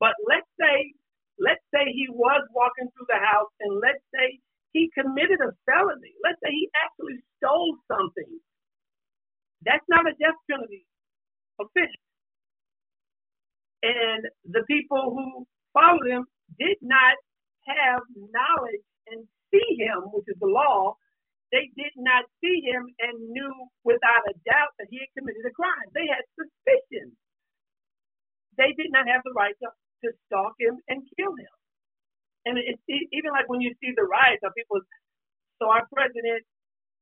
But 0.00 0.14
let's 0.28 0.48
say 0.60 0.94
let's 1.40 1.64
say 1.74 1.90
he 1.90 2.08
was 2.10 2.42
walking 2.54 2.88
through 2.94 3.10
the 3.10 3.20
house, 3.20 3.50
and 3.60 3.80
let's 3.82 4.02
say 4.14 4.38
he 4.72 4.90
committed 4.94 5.40
a 5.42 5.52
felony. 5.66 6.14
Let's 6.24 6.40
say 6.40 6.50
he 6.54 6.70
actually 6.80 7.20
stole 7.38 7.76
something. 7.90 8.30
That's 9.66 9.84
not 9.88 10.06
a 10.08 10.14
death 10.18 10.38
penalty 10.50 10.86
offense. 11.60 11.96
And 13.82 14.26
the 14.46 14.64
people 14.68 15.14
who 15.14 15.46
followed 15.74 16.06
him 16.06 16.24
did 16.58 16.78
not 16.82 17.16
have 17.66 18.02
knowledge 18.16 18.84
and 19.08 19.24
see 19.52 19.68
him, 19.78 20.12
which 20.12 20.28
is 20.28 20.38
the 20.40 20.48
law. 20.48 20.96
They 21.52 21.68
did 21.76 21.92
not 21.96 22.24
see 22.40 22.64
him 22.64 22.88
and 23.00 23.14
knew 23.28 23.52
without 23.84 24.24
a 24.28 24.34
doubt 24.48 24.72
that 24.80 24.88
he 24.88 25.04
had 25.04 25.12
committed 25.12 25.44
a 25.44 25.52
crime. 25.52 25.88
They 25.92 26.08
had 26.08 26.24
suspicion. 26.32 27.12
They 28.56 28.72
did 28.76 28.88
not 28.88 29.04
have 29.08 29.20
the 29.24 29.36
right 29.36 29.52
to, 29.60 29.68
to 29.68 30.08
stalk 30.26 30.56
him 30.60 30.80
and 30.88 31.04
kill 31.16 31.36
him. 31.36 31.54
And 32.44 32.58
it's 32.58 32.82
even 32.88 33.30
like 33.30 33.48
when 33.48 33.60
you 33.60 33.72
see 33.80 33.92
the 33.94 34.08
riots, 34.08 34.42
of 34.42 34.52
people. 34.56 34.80
So 35.60 35.70
our 35.70 35.86
president 35.92 36.42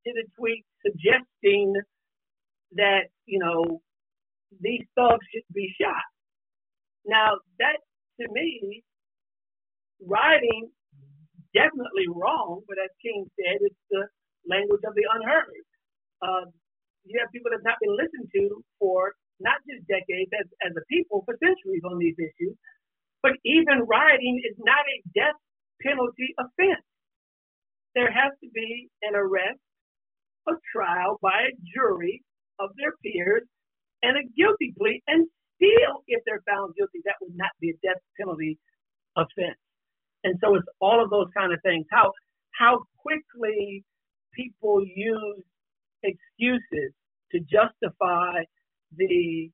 did 0.05 0.19
a 0.19 0.27
tweet 0.37 0.67
suggesting 0.85 1.75
that 2.77 3.09
you 3.27 3.39
know 3.39 3.81
these 4.61 4.85
thugs 4.97 5.25
should 5.33 5.47
be 5.55 5.73
shot. 5.81 6.05
Now 7.07 7.39
that 7.59 7.79
to 8.21 8.27
me, 8.33 8.83
writing 10.07 10.71
definitely 11.55 12.07
wrong, 12.11 12.63
but 12.69 12.79
as 12.79 12.91
King 13.03 13.27
said, 13.39 13.59
it's 13.63 13.85
the 13.91 14.07
language 14.49 14.83
of 14.87 14.95
the 14.95 15.07
unheard. 15.15 15.65
Uh, 16.23 16.47
you 17.05 17.19
have 17.21 17.33
people 17.33 17.51
that 17.51 17.63
have 17.65 17.69
not 17.75 17.81
been 17.83 17.97
listened 17.97 18.29
to 18.35 18.63
for 18.79 19.15
not 19.41 19.59
just 19.65 19.87
decades 19.89 20.31
as, 20.37 20.47
as 20.69 20.73
a 20.77 20.85
people, 20.93 21.25
for 21.25 21.35
centuries 21.41 21.83
on 21.89 21.99
these 21.99 22.17
issues. 22.21 22.57
But 23.23 23.37
even 23.45 23.89
rioting 23.89 24.41
is 24.45 24.57
not 24.61 24.85
a 24.85 24.99
death 25.17 25.39
penalty 25.83 26.37
offense. 26.39 26.85
There 27.95 28.11
has 28.13 28.33
to 28.45 28.49
be 28.55 28.89
an 29.03 29.17
arrest, 29.17 29.61
a 30.49 30.55
trial 30.73 31.19
by 31.23 31.51
a 31.51 31.57
jury 31.75 32.23
of 32.61 32.71
their 32.77 32.95
peers, 33.03 33.45
and 34.03 34.17
a 34.17 34.25
guilty 34.37 34.73
plea, 34.79 35.03
and 35.09 35.29
still, 35.61 36.03
if 36.09 36.23
they're 36.25 36.43
found 36.49 36.75
guilty, 36.77 37.01
that 37.05 37.21
would 37.21 37.37
not 37.37 37.53
be 37.61 37.71
a 37.71 37.77
death 37.87 38.01
penalty 38.19 38.59
offense. 39.17 39.61
And 40.25 40.37
so 40.43 40.55
it's 40.57 40.67
all 40.81 41.03
of 41.03 41.11
those 41.11 41.29
kind 41.37 41.53
of 41.53 41.61
things. 41.63 41.87
How 41.91 42.13
how 42.53 42.85
quickly 42.99 43.85
people 44.35 44.85
use 44.85 45.45
excuses 46.03 46.93
to 47.33 47.41
justify 47.41 48.43
the 48.97 49.51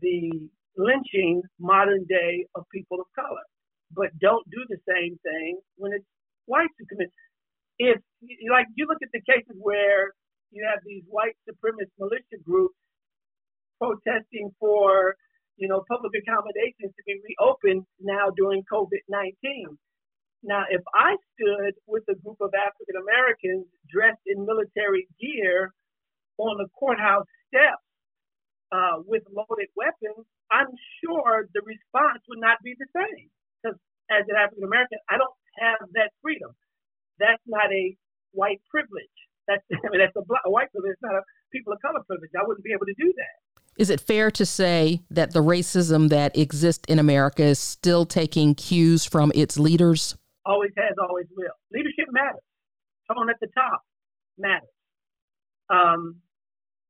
the 0.00 0.48
lynching 0.76 1.42
modern 1.60 2.04
day 2.08 2.46
of 2.54 2.64
people 2.72 3.00
of 3.00 3.06
color, 3.14 3.44
but 3.92 4.08
don't 4.20 4.44
do 4.50 4.64
the 4.68 4.78
same 4.88 5.18
thing 5.22 5.60
when 5.76 5.92
it's 5.92 6.06
whites 6.46 6.72
who 6.78 6.86
commit. 6.86 7.10
If 7.78 7.98
like 8.50 8.66
you 8.76 8.86
look 8.86 9.02
at 9.02 9.12
the 9.12 9.22
cases 9.22 9.56
where 9.58 10.12
you 10.50 10.64
have 10.68 10.80
these 10.86 11.04
white 11.08 11.36
supremacist 11.48 11.92
militia 11.98 12.38
groups 12.44 12.76
protesting 13.82 14.54
for, 14.62 15.16
you 15.58 15.66
know, 15.66 15.82
public 15.90 16.14
accommodations 16.14 16.94
to 16.94 17.02
be 17.02 17.18
reopened 17.18 17.82
now 17.98 18.30
during 18.38 18.62
COVID-19. 18.70 19.74
Now, 20.42 20.62
if 20.70 20.82
I 20.94 21.18
stood 21.34 21.74
with 21.86 22.02
a 22.10 22.14
group 22.22 22.38
of 22.38 22.50
African 22.54 22.98
Americans 23.02 23.66
dressed 23.90 24.22
in 24.26 24.46
military 24.46 25.06
gear 25.18 25.74
on 26.38 26.58
the 26.58 26.66
courthouse 26.78 27.26
steps 27.50 27.86
uh, 28.70 29.02
with 29.06 29.22
loaded 29.30 29.70
weapons, 29.74 30.26
I'm 30.50 30.70
sure 31.02 31.46
the 31.54 31.62
response 31.62 32.22
would 32.30 32.42
not 32.42 32.58
be 32.62 32.74
the 32.78 32.90
same. 32.94 33.30
Because 33.62 33.78
as 34.10 34.26
an 34.26 34.34
African 34.34 34.66
American, 34.66 34.98
I 35.10 35.18
don't 35.18 35.38
have 35.62 35.86
that 35.94 36.10
freedom. 36.22 36.50
That's 37.22 37.42
not 37.46 37.70
a 37.70 37.94
white 38.34 38.58
privilege. 38.66 39.18
That's 39.46 39.62
I 39.84 39.86
mean 39.94 40.02
that's 40.02 40.16
a, 40.18 40.26
black, 40.26 40.42
a 40.42 40.50
white 40.50 40.74
privilege. 40.74 40.98
It's 40.98 41.06
not 41.06 41.14
a 41.14 41.22
people 41.54 41.70
of 41.70 41.78
color 41.86 42.02
privilege. 42.02 42.34
I 42.34 42.42
wouldn't 42.42 42.66
be 42.66 42.74
able 42.74 42.90
to 42.90 42.98
do 42.98 43.14
that. 43.14 43.31
Is 43.76 43.88
it 43.88 44.00
fair 44.00 44.30
to 44.32 44.44
say 44.44 45.00
that 45.10 45.32
the 45.32 45.40
racism 45.40 46.10
that 46.10 46.36
exists 46.36 46.84
in 46.88 46.98
America 46.98 47.42
is 47.42 47.58
still 47.58 48.04
taking 48.04 48.54
cues 48.54 49.04
from 49.04 49.32
its 49.34 49.58
leaders? 49.58 50.16
Always 50.44 50.72
has, 50.76 50.94
always 51.00 51.26
will. 51.36 51.56
Leadership 51.72 52.06
matters. 52.10 52.44
Someone 53.08 53.30
at 53.30 53.40
the 53.40 53.48
top 53.56 53.80
matters. 54.36 54.68
Um, 55.70 56.20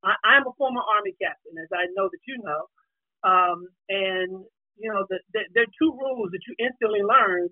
I, 0.03 0.43
am 0.43 0.47
a 0.49 0.53
former 0.59 0.83
Army 0.83 1.15
captain, 1.23 1.55
as 1.63 1.71
I 1.71 1.87
know 1.95 2.11
that 2.11 2.23
you 2.27 2.43
know. 2.43 2.63
Um, 3.23 3.71
and, 3.89 4.43
you 4.75 4.91
know, 4.91 5.07
the, 5.09 5.23
the, 5.33 5.47
there 5.55 5.63
are 5.63 5.75
two 5.79 5.95
rules 5.95 6.35
that 6.35 6.43
you 6.51 6.55
instantly 6.59 7.07
learn 7.07 7.47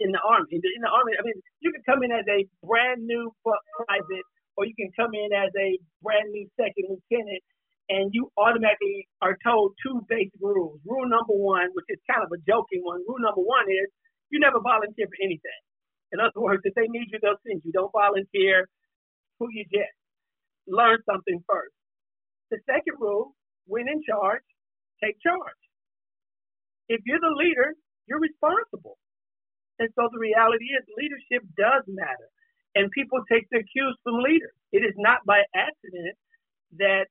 in 0.00 0.10
the 0.10 0.22
Army. 0.24 0.56
In 0.56 0.82
the 0.82 0.88
Army, 0.88 1.12
I 1.20 1.22
mean, 1.22 1.36
you 1.60 1.70
can 1.70 1.84
come 1.84 2.02
in 2.02 2.10
as 2.10 2.24
a 2.32 2.48
brand 2.64 3.04
new 3.04 3.30
private 3.44 4.24
or 4.56 4.64
you 4.64 4.74
can 4.74 4.90
come 4.96 5.12
in 5.12 5.30
as 5.36 5.52
a 5.54 5.78
brand 6.02 6.32
new 6.32 6.48
second 6.56 6.88
lieutenant 6.88 7.44
and 7.90 8.14
you 8.14 8.30
automatically 8.38 9.10
are 9.20 9.36
told 9.42 9.74
two 9.82 10.00
basic 10.08 10.38
rules. 10.40 10.78
Rule 10.86 11.10
number 11.10 11.34
one, 11.34 11.74
which 11.74 11.90
is 11.90 11.98
kind 12.06 12.22
of 12.22 12.30
a 12.30 12.38
joking 12.46 12.86
one, 12.86 13.02
rule 13.02 13.18
number 13.18 13.42
one 13.42 13.66
is 13.66 13.90
you 14.30 14.38
never 14.38 14.62
volunteer 14.62 15.10
for 15.10 15.18
anything. 15.18 15.60
In 16.14 16.22
other 16.22 16.38
words, 16.38 16.62
if 16.62 16.74
they 16.78 16.86
need 16.86 17.10
you, 17.10 17.18
they'll 17.18 17.42
send 17.42 17.62
you. 17.66 17.74
Don't 17.74 17.90
volunteer. 17.90 18.70
Who 19.38 19.48
you 19.50 19.66
get. 19.72 19.90
Learn 20.70 20.98
something 21.02 21.42
first. 21.50 21.74
The 22.50 22.58
second 22.66 22.98
rule, 23.00 23.34
when 23.66 23.88
in 23.88 24.02
charge, 24.06 24.46
take 25.02 25.18
charge. 25.22 25.60
If 26.88 27.00
you're 27.06 27.22
the 27.22 27.34
leader, 27.34 27.74
you're 28.06 28.22
responsible. 28.22 28.98
And 29.78 29.88
so 29.96 30.06
the 30.12 30.18
reality 30.18 30.66
is 30.76 30.84
leadership 30.98 31.42
does 31.56 31.82
matter. 31.88 32.28
And 32.74 32.90
people 32.90 33.18
take 33.26 33.48
their 33.50 33.64
cues 33.66 33.96
from 34.04 34.22
leaders. 34.22 34.54
It 34.70 34.86
is 34.86 34.94
not 34.98 35.26
by 35.26 35.42
accident 35.54 36.14
that 36.78 37.06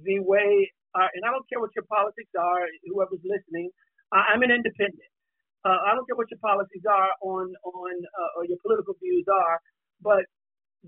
the 0.00 0.20
way, 0.20 0.70
uh, 0.94 1.08
and 1.12 1.22
I 1.24 1.30
don't 1.30 1.46
care 1.48 1.60
what 1.60 1.74
your 1.76 1.84
politics 1.88 2.32
are, 2.38 2.64
whoever's 2.88 3.24
listening, 3.24 3.70
I, 4.12 4.32
am 4.34 4.42
an 4.42 4.50
independent. 4.50 5.12
Uh, 5.64 5.78
I 5.88 5.94
don't 5.94 6.06
care 6.06 6.16
what 6.16 6.30
your 6.30 6.42
policies 6.42 6.82
are 6.88 7.10
on 7.22 7.52
on 7.64 7.94
uh, 7.94 8.38
or 8.38 8.44
your 8.44 8.58
political 8.62 8.94
views 9.00 9.24
are, 9.30 9.60
but 10.02 10.24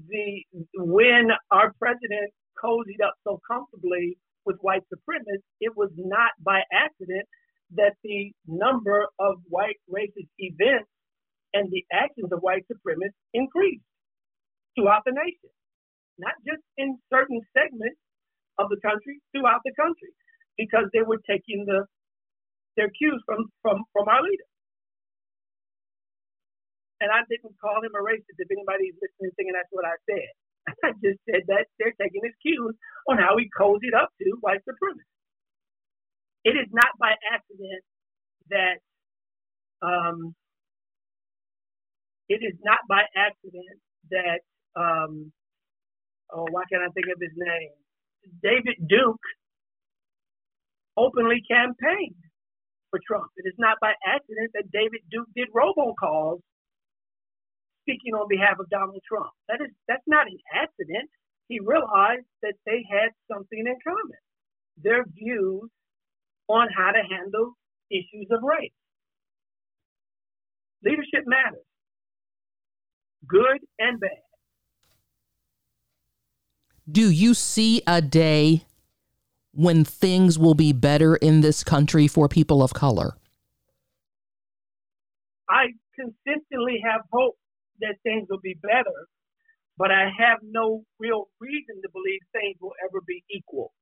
the 0.08 0.42
when 0.74 1.30
our 1.50 1.72
president 1.78 2.32
cozied 2.58 3.00
up 3.04 3.14
so 3.22 3.40
comfortably 3.46 4.18
with 4.44 4.56
white 4.60 4.82
supremacists, 4.92 5.46
it 5.60 5.72
was 5.76 5.90
not 5.96 6.32
by 6.42 6.62
accident 6.72 7.24
that 7.76 7.94
the 8.02 8.32
number 8.46 9.06
of 9.18 9.36
white 9.48 9.78
racist 9.88 10.28
events 10.38 10.90
and 11.54 11.70
the 11.70 11.84
actions 11.92 12.30
of 12.32 12.40
white 12.40 12.64
supremacists 12.70 13.16
increased 13.32 13.84
throughout 14.74 15.02
the 15.06 15.12
nation, 15.12 15.50
not 16.18 16.34
just 16.44 16.62
in 16.76 16.98
certain 17.10 17.40
segments 17.56 17.96
of 18.58 18.70
the 18.70 18.80
country 18.82 19.20
throughout 19.32 19.60
the 19.64 19.74
country 19.78 20.12
because 20.58 20.86
they 20.92 21.02
were 21.02 21.20
taking 21.28 21.64
the 21.66 21.86
their 22.76 22.90
cues 22.90 23.22
from 23.26 23.46
from 23.62 23.84
from 23.92 24.08
our 24.08 24.22
leader. 24.22 24.48
And 27.00 27.10
I 27.12 27.22
didn't 27.28 27.56
call 27.60 27.82
him 27.84 27.92
a 27.94 28.02
racist 28.02 28.38
if 28.40 28.48
anybody's 28.50 28.96
listening 29.02 29.32
thinking 29.36 29.54
that's 29.54 29.70
what 29.72 29.84
I 29.86 29.96
said. 30.08 30.30
I 30.88 30.90
just 31.04 31.20
said 31.28 31.44
that 31.48 31.66
they're 31.78 31.96
taking 32.00 32.22
his 32.24 32.36
cues 32.42 32.74
on 33.10 33.18
how 33.18 33.36
he 33.38 33.50
cozied 33.52 33.94
up 33.96 34.10
to 34.20 34.26
white 34.40 34.64
supremacy. 34.64 35.06
It 36.44 36.56
is 36.56 36.68
not 36.72 36.92
by 37.00 37.14
accident 37.32 37.82
that 38.50 38.78
um, 39.82 40.34
it 42.28 42.42
is 42.44 42.56
not 42.64 42.80
by 42.88 43.04
accident 43.16 43.78
that 44.10 44.40
um, 44.76 45.32
oh 46.32 46.46
why 46.50 46.64
can't 46.70 46.82
I 46.84 46.90
think 46.94 47.08
of 47.14 47.20
his 47.20 47.34
name? 47.36 47.72
David 48.42 48.76
Duke 48.88 49.22
openly 50.96 51.42
campaigned 51.48 52.20
for 52.90 53.00
Trump. 53.06 53.30
It 53.36 53.48
is 53.48 53.54
not 53.58 53.78
by 53.80 53.92
accident 54.06 54.52
that 54.54 54.70
David 54.72 55.02
Duke 55.10 55.28
did 55.36 55.48
robocalls 55.54 56.40
speaking 57.82 58.14
on 58.14 58.28
behalf 58.28 58.56
of 58.60 58.70
Donald 58.70 59.00
Trump. 59.08 59.30
That 59.48 59.60
is 59.60 59.70
that's 59.88 60.06
not 60.06 60.26
an 60.26 60.38
accident. 60.54 61.10
He 61.48 61.60
realized 61.60 62.26
that 62.42 62.54
they 62.66 62.84
had 62.90 63.10
something 63.30 63.60
in 63.60 63.76
common. 63.84 64.20
Their 64.82 65.04
views 65.04 65.70
on 66.48 66.68
how 66.76 66.92
to 66.92 67.02
handle 67.04 67.54
issues 67.90 68.28
of 68.30 68.40
race. 68.42 68.72
Leadership 70.84 71.24
matters. 71.26 71.66
Good 73.28 73.60
and 73.78 74.00
bad. 74.00 74.23
Do 76.90 77.10
you 77.10 77.32
see 77.32 77.80
a 77.86 78.02
day 78.02 78.64
when 79.52 79.84
things 79.84 80.38
will 80.38 80.54
be 80.54 80.72
better 80.72 81.16
in 81.16 81.40
this 81.40 81.64
country 81.64 82.06
for 82.06 82.28
people 82.28 82.62
of 82.62 82.74
color? 82.74 83.16
I 85.48 85.68
consistently 85.94 86.82
have 86.84 87.02
hope 87.10 87.36
that 87.80 87.96
things 88.02 88.26
will 88.28 88.40
be 88.42 88.56
better, 88.60 89.08
but 89.78 89.90
I 89.90 90.10
have 90.18 90.38
no 90.42 90.84
real 90.98 91.28
reason 91.40 91.80
to 91.82 91.88
believe 91.90 92.20
things 92.32 92.56
will 92.60 92.74
ever 92.84 93.00
be 93.06 93.24
equal 93.30 93.72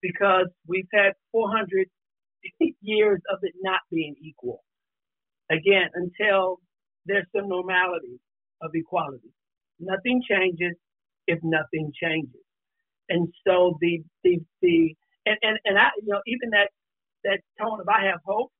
because 0.00 0.46
we've 0.66 0.88
had 0.92 1.12
400 1.32 1.86
years 2.80 3.20
of 3.30 3.40
it 3.42 3.52
not 3.60 3.80
being 3.90 4.14
equal. 4.22 4.64
Again, 5.50 5.90
until 5.94 6.60
there's 7.04 7.26
some 7.34 7.48
normality 7.48 8.20
of 8.62 8.70
equality. 8.74 9.32
Nothing 9.80 10.22
changes 10.28 10.76
if 11.28 11.38
nothing 11.44 11.92
changes. 11.94 12.42
And 13.08 13.28
so 13.46 13.78
the 13.80 14.02
the 14.24 14.40
the 14.62 14.96
and, 15.26 15.38
and, 15.42 15.58
and 15.66 15.78
I 15.78 15.90
you 16.02 16.08
know 16.08 16.22
even 16.26 16.50
that 16.50 16.70
that 17.24 17.40
tone 17.60 17.80
of 17.80 17.88
I 17.88 18.06
have 18.06 18.20
hope, 18.26 18.50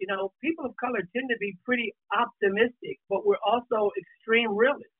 you 0.00 0.06
know, 0.08 0.32
people 0.42 0.66
of 0.66 0.74
color 0.76 1.00
tend 1.14 1.30
to 1.30 1.38
be 1.40 1.56
pretty 1.64 1.94
optimistic, 2.16 2.98
but 3.08 3.26
we're 3.26 3.42
also 3.46 3.90
extreme 3.98 4.54
realists. 4.56 4.90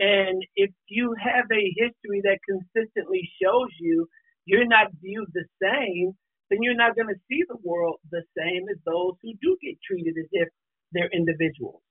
And 0.00 0.44
if 0.56 0.70
you 0.88 1.14
have 1.22 1.46
a 1.52 1.64
history 1.76 2.20
that 2.24 2.38
consistently 2.44 3.28
shows 3.42 3.70
you 3.80 4.08
you're 4.44 4.66
not 4.68 4.88
viewed 5.02 5.28
the 5.34 5.46
same, 5.62 6.12
then 6.50 6.62
you're 6.62 6.76
not 6.76 6.96
going 6.96 7.08
to 7.08 7.20
see 7.28 7.42
the 7.48 7.58
world 7.64 7.96
the 8.10 8.22
same 8.36 8.64
as 8.70 8.78
those 8.86 9.14
who 9.22 9.32
do 9.42 9.56
get 9.62 9.76
treated 9.86 10.14
as 10.18 10.28
if 10.32 10.48
they're 10.92 11.10
individuals. 11.12 11.82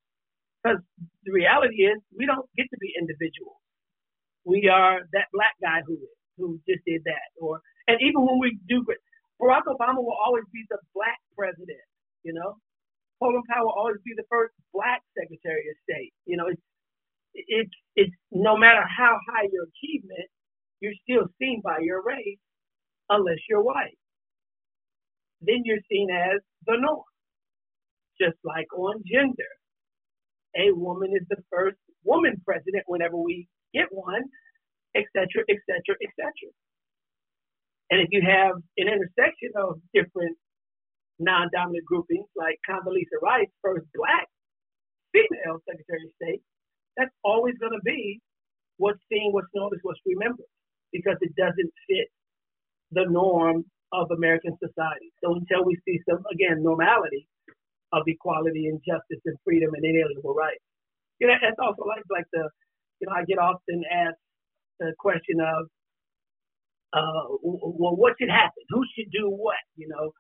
Because 0.63 0.79
the 1.25 1.31
reality 1.33 1.83
is, 1.85 1.99
we 2.17 2.25
don't 2.25 2.47
get 2.57 2.67
to 2.71 2.77
be 2.79 2.93
individuals 2.99 3.57
we 4.45 4.69
are 4.71 5.01
that 5.13 5.27
black 5.33 5.55
guy 5.61 5.81
who 5.87 5.97
who 6.37 6.59
just 6.69 6.85
did 6.85 7.03
that, 7.05 7.29
or 7.41 7.61
and 7.87 7.97
even 8.01 8.21
when 8.25 8.39
we 8.39 8.59
do, 8.69 8.85
Barack 9.41 9.63
Obama 9.67 9.97
will 9.99 10.17
always 10.25 10.45
be 10.53 10.63
the 10.69 10.79
black 10.95 11.19
president. 11.37 11.83
You 12.23 12.33
know, 12.33 12.57
Colin 13.21 13.43
Powell 13.49 13.67
will 13.67 13.77
always 13.79 14.01
be 14.05 14.13
the 14.15 14.25
first 14.29 14.53
black 14.73 15.01
Secretary 15.17 15.65
of 15.69 15.77
State. 15.83 16.13
You 16.25 16.37
know, 16.37 16.47
it's 16.47 16.61
it's 17.35 17.75
it's 17.95 18.15
no 18.31 18.57
matter 18.57 18.83
how 18.87 19.17
high 19.29 19.47
your 19.51 19.65
achievement, 19.65 20.29
you're 20.81 20.97
still 21.03 21.27
seen 21.39 21.61
by 21.63 21.79
your 21.81 22.03
race, 22.03 22.39
unless 23.09 23.39
you're 23.49 23.63
white. 23.63 23.97
Then 25.41 25.63
you're 25.65 25.83
seen 25.91 26.09
as 26.11 26.41
the 26.67 26.77
norm. 26.79 27.03
Just 28.21 28.37
like 28.45 28.67
on 28.77 29.03
gender, 29.05 29.51
a 30.57 30.71
woman 30.73 31.11
is 31.15 31.27
the 31.29 31.43
first 31.51 31.77
woman 32.03 32.41
president 32.45 32.83
whenever 32.87 33.17
we 33.17 33.47
get 33.75 33.91
one, 33.91 34.23
et 34.95 35.05
cetera, 35.11 35.43
et 35.51 35.59
cetera, 35.67 35.95
et 35.99 36.11
cetera. 36.15 36.51
And 37.91 37.99
if 38.01 38.09
you 38.15 38.21
have 38.23 38.55
an 38.79 38.87
intersection 38.87 39.51
of 39.59 39.77
different 39.93 40.37
non-dominant 41.19 41.85
groupings, 41.85 42.25
like 42.35 42.57
Condoleezza 42.67 43.19
Rice, 43.21 43.51
first 43.61 43.85
black 43.93 44.27
female 45.13 45.59
Secretary 45.67 46.01
of 46.07 46.11
State, 46.21 46.41
that's 46.97 47.13
always 47.23 47.55
going 47.59 47.75
to 47.75 47.83
be 47.83 48.19
what's 48.77 48.99
seen, 49.11 49.31
what's 49.31 49.51
noticed, 49.53 49.83
what's 49.83 49.99
remembered, 50.05 50.49
because 50.91 51.17
it 51.21 51.35
doesn't 51.35 51.71
fit 51.87 52.07
the 52.91 53.05
norm 53.11 53.63
of 53.93 54.11
American 54.11 54.57
society. 54.63 55.11
So 55.23 55.35
until 55.35 55.63
we 55.63 55.77
see 55.85 55.99
some, 56.09 56.23
again, 56.31 56.63
normality 56.63 57.27
of 57.93 58.03
equality 58.07 58.67
and 58.67 58.81
justice 58.83 59.21
and 59.25 59.37
freedom 59.45 59.71
and 59.75 59.85
inalienable 59.85 60.33
rights, 60.33 60.63
you 61.19 61.27
know, 61.27 61.35
that's 61.39 61.59
also 61.59 61.83
like 61.87 62.03
like 62.09 62.27
the 62.33 62.49
you 62.99 63.07
know, 63.07 63.15
I 63.15 63.23
get 63.25 63.39
often 63.39 63.83
asked 63.91 64.23
the 64.79 64.93
question 64.99 65.39
of, 65.41 65.67
uh, 66.93 67.25
well, 67.43 67.95
what 67.95 68.15
should 68.19 68.31
happen? 68.31 68.63
Who 68.69 68.83
should 68.95 69.11
do 69.11 69.27
what? 69.29 69.59
You 69.75 69.87
know, 69.91 70.11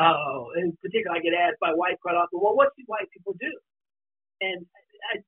uh, 0.00 0.60
in 0.64 0.72
particular, 0.80 1.16
I 1.16 1.20
get 1.20 1.36
asked 1.36 1.60
by 1.60 1.72
white 1.76 2.00
quite 2.00 2.16
often, 2.16 2.40
well, 2.40 2.56
what 2.56 2.72
should 2.76 2.88
white 2.88 3.08
people 3.12 3.36
do? 3.38 3.52
And 4.40 4.64
I, 5.12 5.20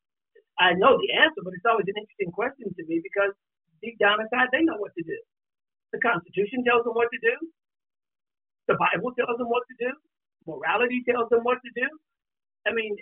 I 0.58 0.72
know 0.74 0.96
the 0.96 1.12
answer, 1.12 1.44
but 1.44 1.52
it's 1.52 1.68
always 1.68 1.86
an 1.88 2.00
interesting 2.00 2.32
question 2.32 2.72
to 2.72 2.82
me 2.88 3.00
because 3.04 3.36
deep 3.82 3.98
down 4.00 4.20
inside, 4.20 4.48
they 4.52 4.64
know 4.64 4.80
what 4.80 4.96
to 4.96 5.04
do. 5.04 5.18
The 5.92 6.00
Constitution 6.00 6.64
tells 6.64 6.84
them 6.84 6.96
what 6.96 7.12
to 7.12 7.20
do. 7.20 7.36
The 8.66 8.80
Bible 8.80 9.12
tells 9.12 9.36
them 9.36 9.52
what 9.52 9.62
to 9.68 9.76
do. 9.76 9.92
Morality 10.48 11.04
tells 11.04 11.28
them 11.28 11.44
what 11.44 11.60
to 11.60 11.70
do. 11.76 11.86
I 12.66 12.72
mean, 12.72 12.96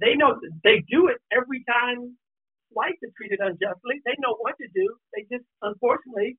they 0.00 0.14
know 0.14 0.34
they 0.64 0.82
do 0.90 1.08
it 1.08 1.18
every 1.30 1.62
time 1.70 2.18
whites 2.74 3.00
are 3.06 3.14
treated 3.16 3.40
unjustly. 3.40 4.02
They 4.04 4.18
know 4.18 4.36
what 4.42 4.58
to 4.60 4.68
do. 4.74 4.86
They 5.14 5.24
just 5.30 5.46
unfortunately 5.62 6.36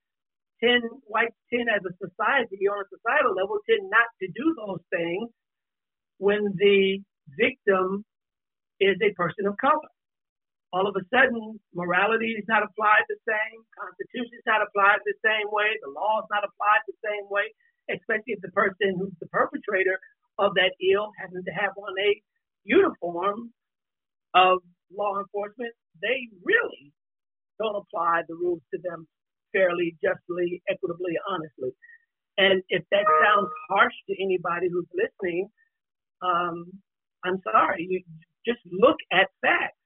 tend 0.63 0.83
whites 1.07 1.35
tend, 1.51 1.67
as 1.71 1.83
a 1.83 1.93
society, 1.97 2.67
on 2.67 2.79
a 2.83 2.87
societal 2.91 3.33
level, 3.35 3.59
tend 3.67 3.89
not 3.89 4.07
to 4.21 4.27
do 4.31 4.45
those 4.55 4.83
things 4.91 5.31
when 6.19 6.55
the 6.55 6.99
victim 7.39 8.05
is 8.79 8.95
a 9.01 9.11
person 9.15 9.47
of 9.47 9.57
color. 9.57 9.91
All 10.73 10.87
of 10.87 10.95
a 10.99 11.03
sudden, 11.07 11.59
morality 11.73 12.35
is 12.35 12.43
not 12.47 12.63
applied 12.63 13.07
the 13.07 13.15
same, 13.23 13.63
constitution 13.79 14.35
is 14.35 14.47
not 14.47 14.59
applied 14.59 14.99
the 15.07 15.15
same 15.23 15.47
way, 15.51 15.71
the 15.79 15.91
law 15.95 16.19
is 16.19 16.27
not 16.31 16.43
applied 16.43 16.83
the 16.87 16.99
same 16.99 17.27
way, 17.31 17.47
especially 17.87 18.35
if 18.35 18.41
the 18.43 18.51
person 18.51 18.99
who's 18.99 19.15
the 19.23 19.31
perpetrator 19.31 19.95
of 20.37 20.51
that 20.55 20.75
ill 20.83 21.11
happens 21.15 21.45
to 21.47 21.53
have 21.55 21.71
on 21.79 21.95
a 21.95 22.11
uniform 22.67 23.51
of 24.35 24.59
law 24.91 25.19
enforcement. 25.19 25.71
They 26.05 26.29
really 26.45 26.93
don't 27.57 27.75
apply 27.75 28.21
the 28.29 28.35
rules 28.35 28.61
to 28.73 28.79
them 28.83 29.07
fairly, 29.53 29.97
justly, 30.03 30.61
equitably, 30.69 31.17
honestly. 31.29 31.73
And 32.37 32.61
if 32.69 32.83
that 32.91 33.05
sounds 33.23 33.49
harsh 33.69 33.95
to 34.09 34.13
anybody 34.21 34.67
who's 34.69 34.87
listening, 34.93 35.49
um, 36.21 36.67
I'm 37.25 37.41
sorry. 37.41 37.87
You 37.89 38.03
just 38.45 38.61
look 38.69 38.97
at 39.11 39.33
facts. 39.41 39.81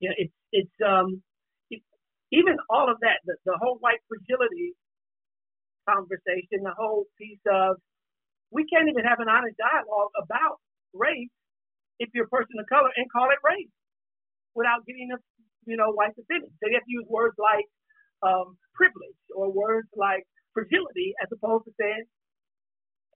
You 0.00 0.10
know, 0.10 0.16
it's 0.18 0.34
it's 0.52 0.76
um, 0.84 1.22
it, 1.70 1.80
even 2.32 2.58
all 2.68 2.90
of 2.90 2.98
that, 3.00 3.22
the, 3.24 3.36
the 3.46 3.56
whole 3.62 3.78
white 3.80 4.02
fragility 4.10 4.74
conversation, 5.88 6.66
the 6.66 6.74
whole 6.76 7.06
piece 7.18 7.40
of 7.48 7.76
we 8.50 8.66
can't 8.66 8.90
even 8.90 9.04
have 9.04 9.20
an 9.20 9.30
honest 9.30 9.56
dialogue 9.56 10.12
about 10.20 10.58
race 10.92 11.32
if 11.98 12.10
you're 12.14 12.26
a 12.26 12.34
person 12.34 12.58
of 12.60 12.66
color 12.68 12.90
and 12.96 13.06
call 13.10 13.30
it 13.30 13.38
race 13.46 13.72
without 14.54 14.86
getting 14.86 15.10
a 15.12 15.18
you 15.66 15.76
know 15.76 15.92
white 15.92 16.14
offended. 16.18 16.50
You 16.62 16.74
have 16.76 16.86
to 16.86 16.92
use 16.92 17.06
words 17.08 17.36
like 17.38 17.66
um, 18.22 18.56
privilege 18.74 19.18
or 19.34 19.52
words 19.52 19.88
like 19.96 20.24
fragility 20.54 21.14
as 21.22 21.28
opposed 21.32 21.64
to 21.66 21.72
saying 21.80 22.04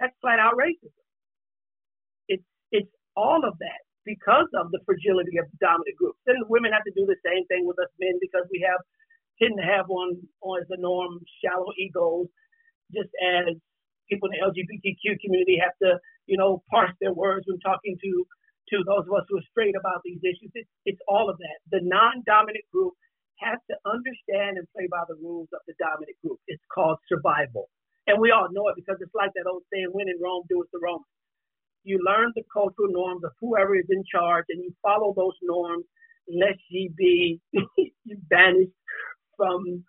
that's 0.01 0.15
flat 0.21 0.39
out 0.39 0.55
racism. 0.59 0.93
It's 2.29 2.47
it's 2.73 2.91
all 3.17 3.43
of 3.47 3.59
that 3.61 3.83
because 4.05 4.49
of 4.55 4.71
the 4.71 4.81
fragility 4.87 5.39
of 5.39 5.47
dominant 5.61 5.97
groups. 5.99 6.19
Then 6.27 6.37
the 6.41 6.49
women 6.49 6.73
have 6.73 6.85
to 6.87 6.95
do 6.95 7.07
the 7.07 7.19
same 7.27 7.47
thing 7.49 7.67
with 7.67 7.79
us 7.81 7.91
men 8.01 8.19
because 8.21 8.47
we 8.53 8.65
have 8.67 8.81
tend 9.43 9.55
to 9.59 9.65
have 9.67 9.91
on 9.91 10.19
on 10.43 10.61
the 10.69 10.77
norm 10.81 11.21
shallow 11.45 11.73
egos, 11.79 12.29
just 12.95 13.11
as 13.23 13.57
people 14.11 14.29
in 14.31 14.39
the 14.39 14.45
LGBTQ 14.47 15.19
community 15.21 15.59
have 15.63 15.75
to, 15.83 15.99
you 16.27 16.39
know, 16.39 16.63
parse 16.71 16.93
their 17.01 17.13
words 17.13 17.47
when 17.49 17.59
talking 17.61 17.97
to 18.03 18.27
to 18.71 18.85
those 18.87 19.07
of 19.09 19.15
us 19.15 19.27
who 19.29 19.39
are 19.39 19.51
straight 19.53 19.77
about 19.79 20.03
these 20.05 20.21
issues. 20.25 20.53
It's, 20.55 20.71
it's 20.87 21.03
all 21.09 21.31
of 21.31 21.39
that. 21.39 21.59
The 21.71 21.83
non-dominant 21.85 22.67
group 22.73 22.95
has 23.41 23.59
to 23.71 23.77
understand 23.87 24.59
and 24.59 24.67
play 24.75 24.89
by 24.91 25.05
the 25.09 25.17
rules 25.21 25.49
of 25.53 25.61
the 25.67 25.75
dominant 25.79 26.17
group. 26.25 26.41
It's 26.49 26.63
called 26.73 26.99
survival. 27.09 27.69
And 28.07 28.21
we 28.21 28.31
all 28.33 28.49
know 28.53 28.69
it 28.69 28.77
because 28.77 28.99
it's 29.01 29.15
like 29.15 29.33
that 29.37 29.51
old 29.51 29.65
saying, 29.73 29.91
when 29.93 30.09
in 30.09 30.19
Rome, 30.23 30.45
do 30.49 30.63
it 30.63 30.69
the 30.73 30.81
Romans. 30.83 31.11
You 31.85 32.01
learn 32.05 32.33
the 32.37 32.45
cultural 32.53 32.91
norms 32.93 33.25
of 33.25 33.33
whoever 33.41 33.77
is 33.77 33.87
in 33.91 34.05
charge 34.11 34.47
and 34.51 34.63
you 34.63 34.73
follow 34.83 35.15
those 35.17 35.37
norms, 35.43 35.87
lest 36.29 36.61
ye 36.71 36.91
be 36.97 37.41
banished 38.31 38.73
from 39.37 39.85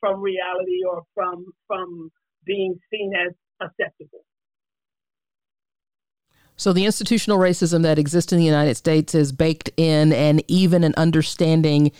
from 0.00 0.20
reality 0.22 0.80
or 0.90 1.02
from 1.14 1.46
from 1.66 2.10
being 2.46 2.76
seen 2.92 3.12
as 3.16 3.34
acceptable. 3.60 4.24
So 6.58 6.72
the 6.72 6.84
institutional 6.84 7.38
racism 7.38 7.82
that 7.84 8.00
exists 8.00 8.32
in 8.32 8.38
the 8.38 8.44
United 8.44 8.74
States 8.74 9.14
is 9.14 9.30
baked 9.30 9.70
in 9.76 10.12
and 10.12 10.42
even 10.48 10.82
an 10.82 10.92
understanding 10.96 11.92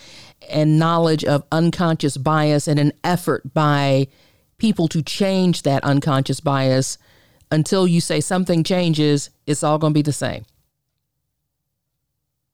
and 0.51 0.81
knowledge 0.81 1.25
of 1.25 1.44
unconscious 1.53 2.16
bias 2.16 2.66
and 2.66 2.81
an 2.81 2.92
effort 3.05 3.55
by 3.55 4.09
people 4.59 4.88
to 4.88 5.01
change 5.01 5.62
that 5.62 5.85
unconscious 5.85 6.40
bias 6.40 6.99
until 7.53 7.87
you 7.87 8.01
say 8.01 8.21
something 8.21 8.64
changes, 8.64 9.31
it's 9.47 9.62
all 9.62 9.79
going 9.79 9.92
to 9.92 9.99
be 9.99 10.03
the 10.03 10.12
same. 10.12 10.44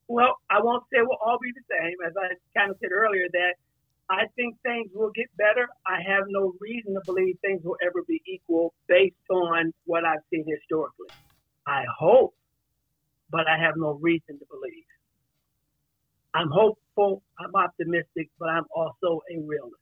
Well, 0.07 0.37
I 0.51 0.61
won't 0.63 0.85
say 0.93 0.99
it 0.99 1.09
will 1.09 1.19
all 1.25 1.39
be 1.41 1.53
the 1.53 1.65
same. 1.71 1.95
As 2.07 2.13
I 2.21 2.59
kind 2.59 2.71
of 2.71 2.77
said 2.83 2.93
earlier, 2.93 3.29
that 3.33 3.55
I 4.11 4.27
think 4.37 4.57
things 4.63 4.91
will 4.95 5.11
get 5.15 5.35
better. 5.39 5.69
I 5.87 6.03
have 6.07 6.25
no 6.29 6.53
reason 6.61 6.93
to 6.93 7.01
believe 7.07 7.39
things 7.41 7.63
will 7.65 7.79
ever 7.83 8.03
be 8.07 8.21
equal 8.27 8.75
based 8.89 9.17
on 9.31 9.73
what 9.87 10.05
I've 10.05 10.21
seen 10.31 10.45
historically. 10.47 11.09
I 11.67 11.85
hope, 11.99 12.35
but 13.31 13.49
I 13.49 13.59
have 13.59 13.75
no 13.77 13.99
reason 14.01 14.39
to 14.39 14.45
believe. 14.51 14.85
I'm 16.35 16.51
hopeful, 16.51 17.23
I'm 17.39 17.55
optimistic, 17.55 18.29
but 18.39 18.49
I'm 18.49 18.67
also 18.75 19.23
a 19.31 19.41
realist. 19.41 19.75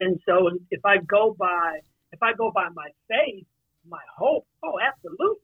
And 0.00 0.18
so 0.26 0.50
if 0.70 0.84
I 0.84 0.98
go 0.98 1.34
by 1.38 1.80
if 2.12 2.22
I 2.22 2.32
go 2.32 2.50
by 2.50 2.68
my 2.74 2.88
faith, 3.08 3.44
my 3.88 4.00
hope, 4.16 4.46
oh 4.64 4.78
absolutely. 4.80 5.42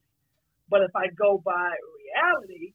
But 0.68 0.82
if 0.82 0.96
I 0.96 1.08
go 1.08 1.42
by 1.44 1.72
reality 2.00 2.72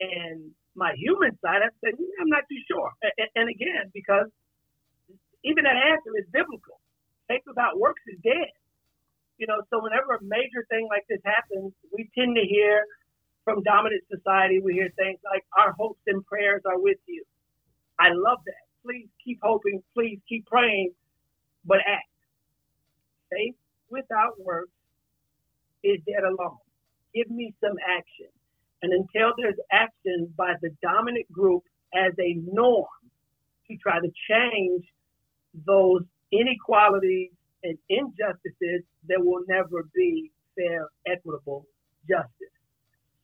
and 0.00 0.50
my 0.74 0.92
human 0.96 1.38
side, 1.40 1.62
I 1.62 1.68
say 1.82 1.92
mm, 1.92 2.14
I'm 2.20 2.28
not 2.28 2.44
too 2.50 2.60
sure. 2.70 2.90
And, 3.02 3.28
and 3.34 3.48
again, 3.48 3.90
because 3.92 4.28
even 5.44 5.64
that 5.64 5.76
answer 5.76 6.10
is 6.18 6.26
biblical. 6.32 6.80
Faith 7.28 7.42
without 7.46 7.78
works 7.78 8.02
is 8.08 8.18
dead 8.22 8.52
you 9.38 9.46
know, 9.46 9.62
so 9.70 9.82
whenever 9.82 10.14
a 10.14 10.22
major 10.22 10.64
thing 10.70 10.88
like 10.90 11.04
this 11.08 11.20
happens, 11.24 11.72
we 11.92 12.08
tend 12.16 12.36
to 12.36 12.42
hear 12.46 12.84
from 13.44 13.62
dominant 13.62 14.02
society, 14.10 14.60
we 14.60 14.74
hear 14.74 14.90
things 14.96 15.18
like, 15.24 15.44
our 15.58 15.72
hopes 15.78 16.00
and 16.06 16.24
prayers 16.24 16.62
are 16.66 16.80
with 16.80 16.98
you. 17.06 17.22
I 17.98 18.08
love 18.12 18.38
that. 18.46 18.64
Please 18.84 19.08
keep 19.24 19.38
hoping, 19.42 19.82
please 19.94 20.18
keep 20.28 20.46
praying, 20.46 20.92
but 21.64 21.78
act. 21.86 22.08
Faith 23.30 23.54
without 23.90 24.40
works 24.40 24.70
is 25.82 25.98
dead 26.06 26.24
alone. 26.24 26.58
Give 27.14 27.30
me 27.30 27.54
some 27.62 27.76
action. 27.86 28.28
And 28.82 28.92
until 28.92 29.32
there's 29.38 29.58
action 29.72 30.32
by 30.36 30.54
the 30.60 30.70
dominant 30.82 31.30
group 31.32 31.62
as 31.94 32.12
a 32.18 32.34
norm 32.52 32.86
to 33.68 33.76
try 33.76 34.00
to 34.00 34.10
change 34.28 34.84
those 35.66 36.02
inequalities 36.32 37.30
and 37.64 37.78
injustices, 37.88 38.84
there 39.08 39.20
will 39.20 39.42
never 39.48 39.88
be 39.94 40.30
fair, 40.54 40.86
equitable 41.06 41.66
justice. 42.08 42.54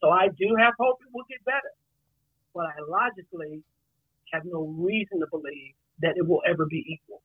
So 0.01 0.09
I 0.09 0.29
do 0.29 0.57
have 0.59 0.75
hope 0.81 0.99
it 1.07 1.11
will 1.15 1.25
get 1.29 1.45
better, 1.45 1.73
but 2.55 2.65
I 2.65 2.81
logically 2.89 3.63
have 4.33 4.43
no 4.45 4.75
reason 4.79 5.21
to 5.21 5.27
believe 5.31 5.75
that 6.01 6.15
it 6.17 6.27
will 6.27 6.41
ever 6.49 6.67
be 6.67 6.85
equal. 6.89 7.21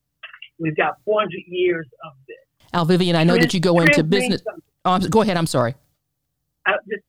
We've 0.59 0.75
got 0.75 0.95
400 1.05 1.31
years 1.47 1.87
of 2.05 2.13
this. 2.27 2.67
Al 2.73 2.85
Vivian, 2.85 3.15
I 3.15 3.23
know 3.23 3.33
trends, 3.33 3.45
that 3.47 3.53
you 3.53 3.61
go 3.61 3.79
into 3.79 4.03
business. 4.03 4.41
Oh, 4.83 4.99
go 4.99 5.21
ahead. 5.21 5.37
I'm 5.37 5.47
sorry. 5.47 5.75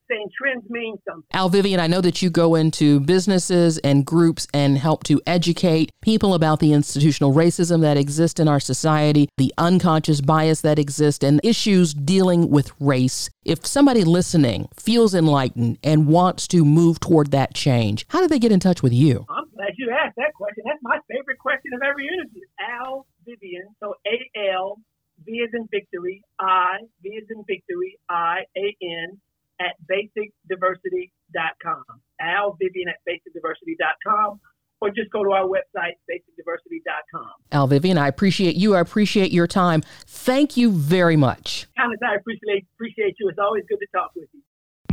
Saying 0.09 0.29
trends 0.39 0.65
mean 0.69 0.97
something. 1.09 1.25
Al 1.33 1.49
Vivian, 1.49 1.81
I 1.81 1.87
know 1.87 2.01
that 2.01 2.23
you 2.23 2.31
go 2.31 2.55
into 2.55 3.01
businesses 3.01 3.79
and 3.79 4.05
groups 4.05 4.47
and 4.53 4.79
help 4.79 5.03
to 5.05 5.21
educate 5.27 5.91
people 6.03 6.35
about 6.35 6.61
the 6.61 6.73
institutional 6.73 7.33
racism 7.33 7.81
that 7.81 7.97
exists 7.97 8.39
in 8.39 8.49
our 8.49 8.61
society, 8.61 9.29
the 9.37 9.53
unconscious 9.59 10.21
bias 10.21 10.61
that 10.61 10.79
exists, 10.79 11.25
and 11.25 11.41
issues 11.43 11.95
dealing 11.95 12.51
with 12.51 12.71
race. 12.79 13.31
If 13.45 13.67
somebody 13.67 14.05
listening 14.05 14.69
feels 14.77 15.15
enlightened 15.15 15.79
and 15.83 16.07
wants 16.07 16.47
to 16.49 16.65
move 16.65 17.01
toward 17.01 17.31
that 17.33 17.55
change, 17.55 18.07
how 18.09 18.21
do 18.21 18.29
they 18.29 18.39
get 18.39 18.53
in 18.53 18.61
touch 18.61 18.83
with 18.83 18.93
you? 18.93 19.25
I'm 19.29 19.49
glad 19.55 19.73
you 19.79 19.91
asked 19.91 20.17
that 20.17 20.35
question. 20.35 20.65
That's 20.67 20.83
my 20.83 20.99
favorite 21.11 21.39
question 21.39 21.73
of 21.75 21.81
every 21.83 22.07
interview. 22.07 22.43
Al 22.61 23.07
Vivian, 23.25 23.67
so 23.81 23.95
A 24.07 24.51
L 24.53 24.79
V 25.25 25.33
is 25.33 25.51
in 25.55 25.67
victory, 25.71 26.23
I, 26.39 26.77
V 27.03 27.09
is 27.09 27.27
in 27.31 27.43
victory, 27.49 27.99
I, 28.09 28.41
A 28.57 28.77
N 28.83 29.19
at 29.61 29.75
basicdiversity.com. 29.91 31.85
Al 32.21 32.57
Vivian 32.61 32.89
at 32.89 32.97
basicdiversity.com 33.09 34.41
or 34.81 34.91
just 34.91 35.11
go 35.11 35.25
to 35.25 35.31
our 35.31 35.45
website, 35.45 35.97
basicdiversity.com. 36.11 37.31
Al 37.53 37.67
Vivian, 37.67 37.99
I 37.99 38.09
appreciate 38.09 38.57
you. 38.57 38.75
I 38.75 38.81
appreciate 38.81 39.33
your 39.33 39.47
time. 39.47 39.83
Thank 40.07 40.57
you 40.57 40.71
very 40.71 41.17
much. 41.17 41.67
Thomas, 41.77 41.99
I 42.07 42.17
appreciate, 42.17 42.67
appreciate 42.77 43.17
you. 43.19 43.29
It's 43.29 43.39
always 43.39 43.65
good 43.69 43.79
to 43.79 43.87
talk 43.95 44.11
with 44.15 44.29
you. 44.33 44.41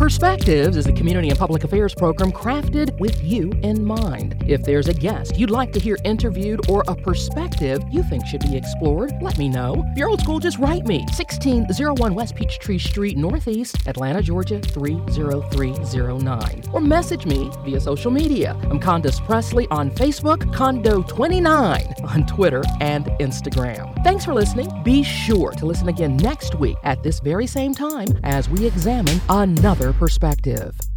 Perspectives 0.03 0.75
is 0.75 0.85
a 0.85 0.91
community 0.91 1.29
and 1.29 1.39
public 1.39 1.63
affairs 1.63 1.95
program 1.95 2.29
crafted 2.29 2.99
with 2.99 3.23
you 3.23 3.53
in 3.63 3.85
mind. 3.85 4.35
If 4.45 4.61
there's 4.63 4.89
a 4.89 4.93
guest 4.93 5.39
you'd 5.39 5.49
like 5.49 5.71
to 5.71 5.79
hear 5.79 5.97
interviewed 6.03 6.69
or 6.69 6.83
a 6.89 6.95
perspective 6.95 7.81
you 7.89 8.03
think 8.03 8.27
should 8.27 8.41
be 8.41 8.57
explored, 8.57 9.13
let 9.21 9.37
me 9.37 9.47
know. 9.47 9.81
If 9.91 9.97
you're 9.97 10.09
old 10.09 10.19
school, 10.19 10.39
just 10.39 10.59
write 10.59 10.85
me. 10.85 11.05
1601 11.15 12.13
West 12.13 12.35
Peachtree 12.35 12.79
Street, 12.79 13.15
Northeast, 13.15 13.77
Atlanta, 13.87 14.21
Georgia 14.21 14.59
30309. 14.59 16.63
Or 16.73 16.81
message 16.81 17.25
me 17.25 17.49
via 17.63 17.79
social 17.79 18.11
media. 18.11 18.57
I'm 18.63 18.81
Condace 18.81 19.21
Pressley 19.21 19.69
on 19.71 19.89
Facebook, 19.89 20.39
Condo29 20.53 22.03
on 22.03 22.25
Twitter 22.25 22.63
and 22.81 23.05
Instagram. 23.21 24.03
Thanks 24.03 24.25
for 24.25 24.33
listening. 24.33 24.69
Be 24.83 25.01
sure 25.01 25.51
to 25.51 25.65
listen 25.65 25.87
again 25.87 26.17
next 26.17 26.55
week 26.55 26.75
at 26.83 27.01
this 27.03 27.21
very 27.21 27.47
same 27.47 27.73
time 27.73 28.09
as 28.25 28.49
we 28.49 28.65
examine 28.65 29.21
another 29.29 29.92
perspective. 29.99 30.92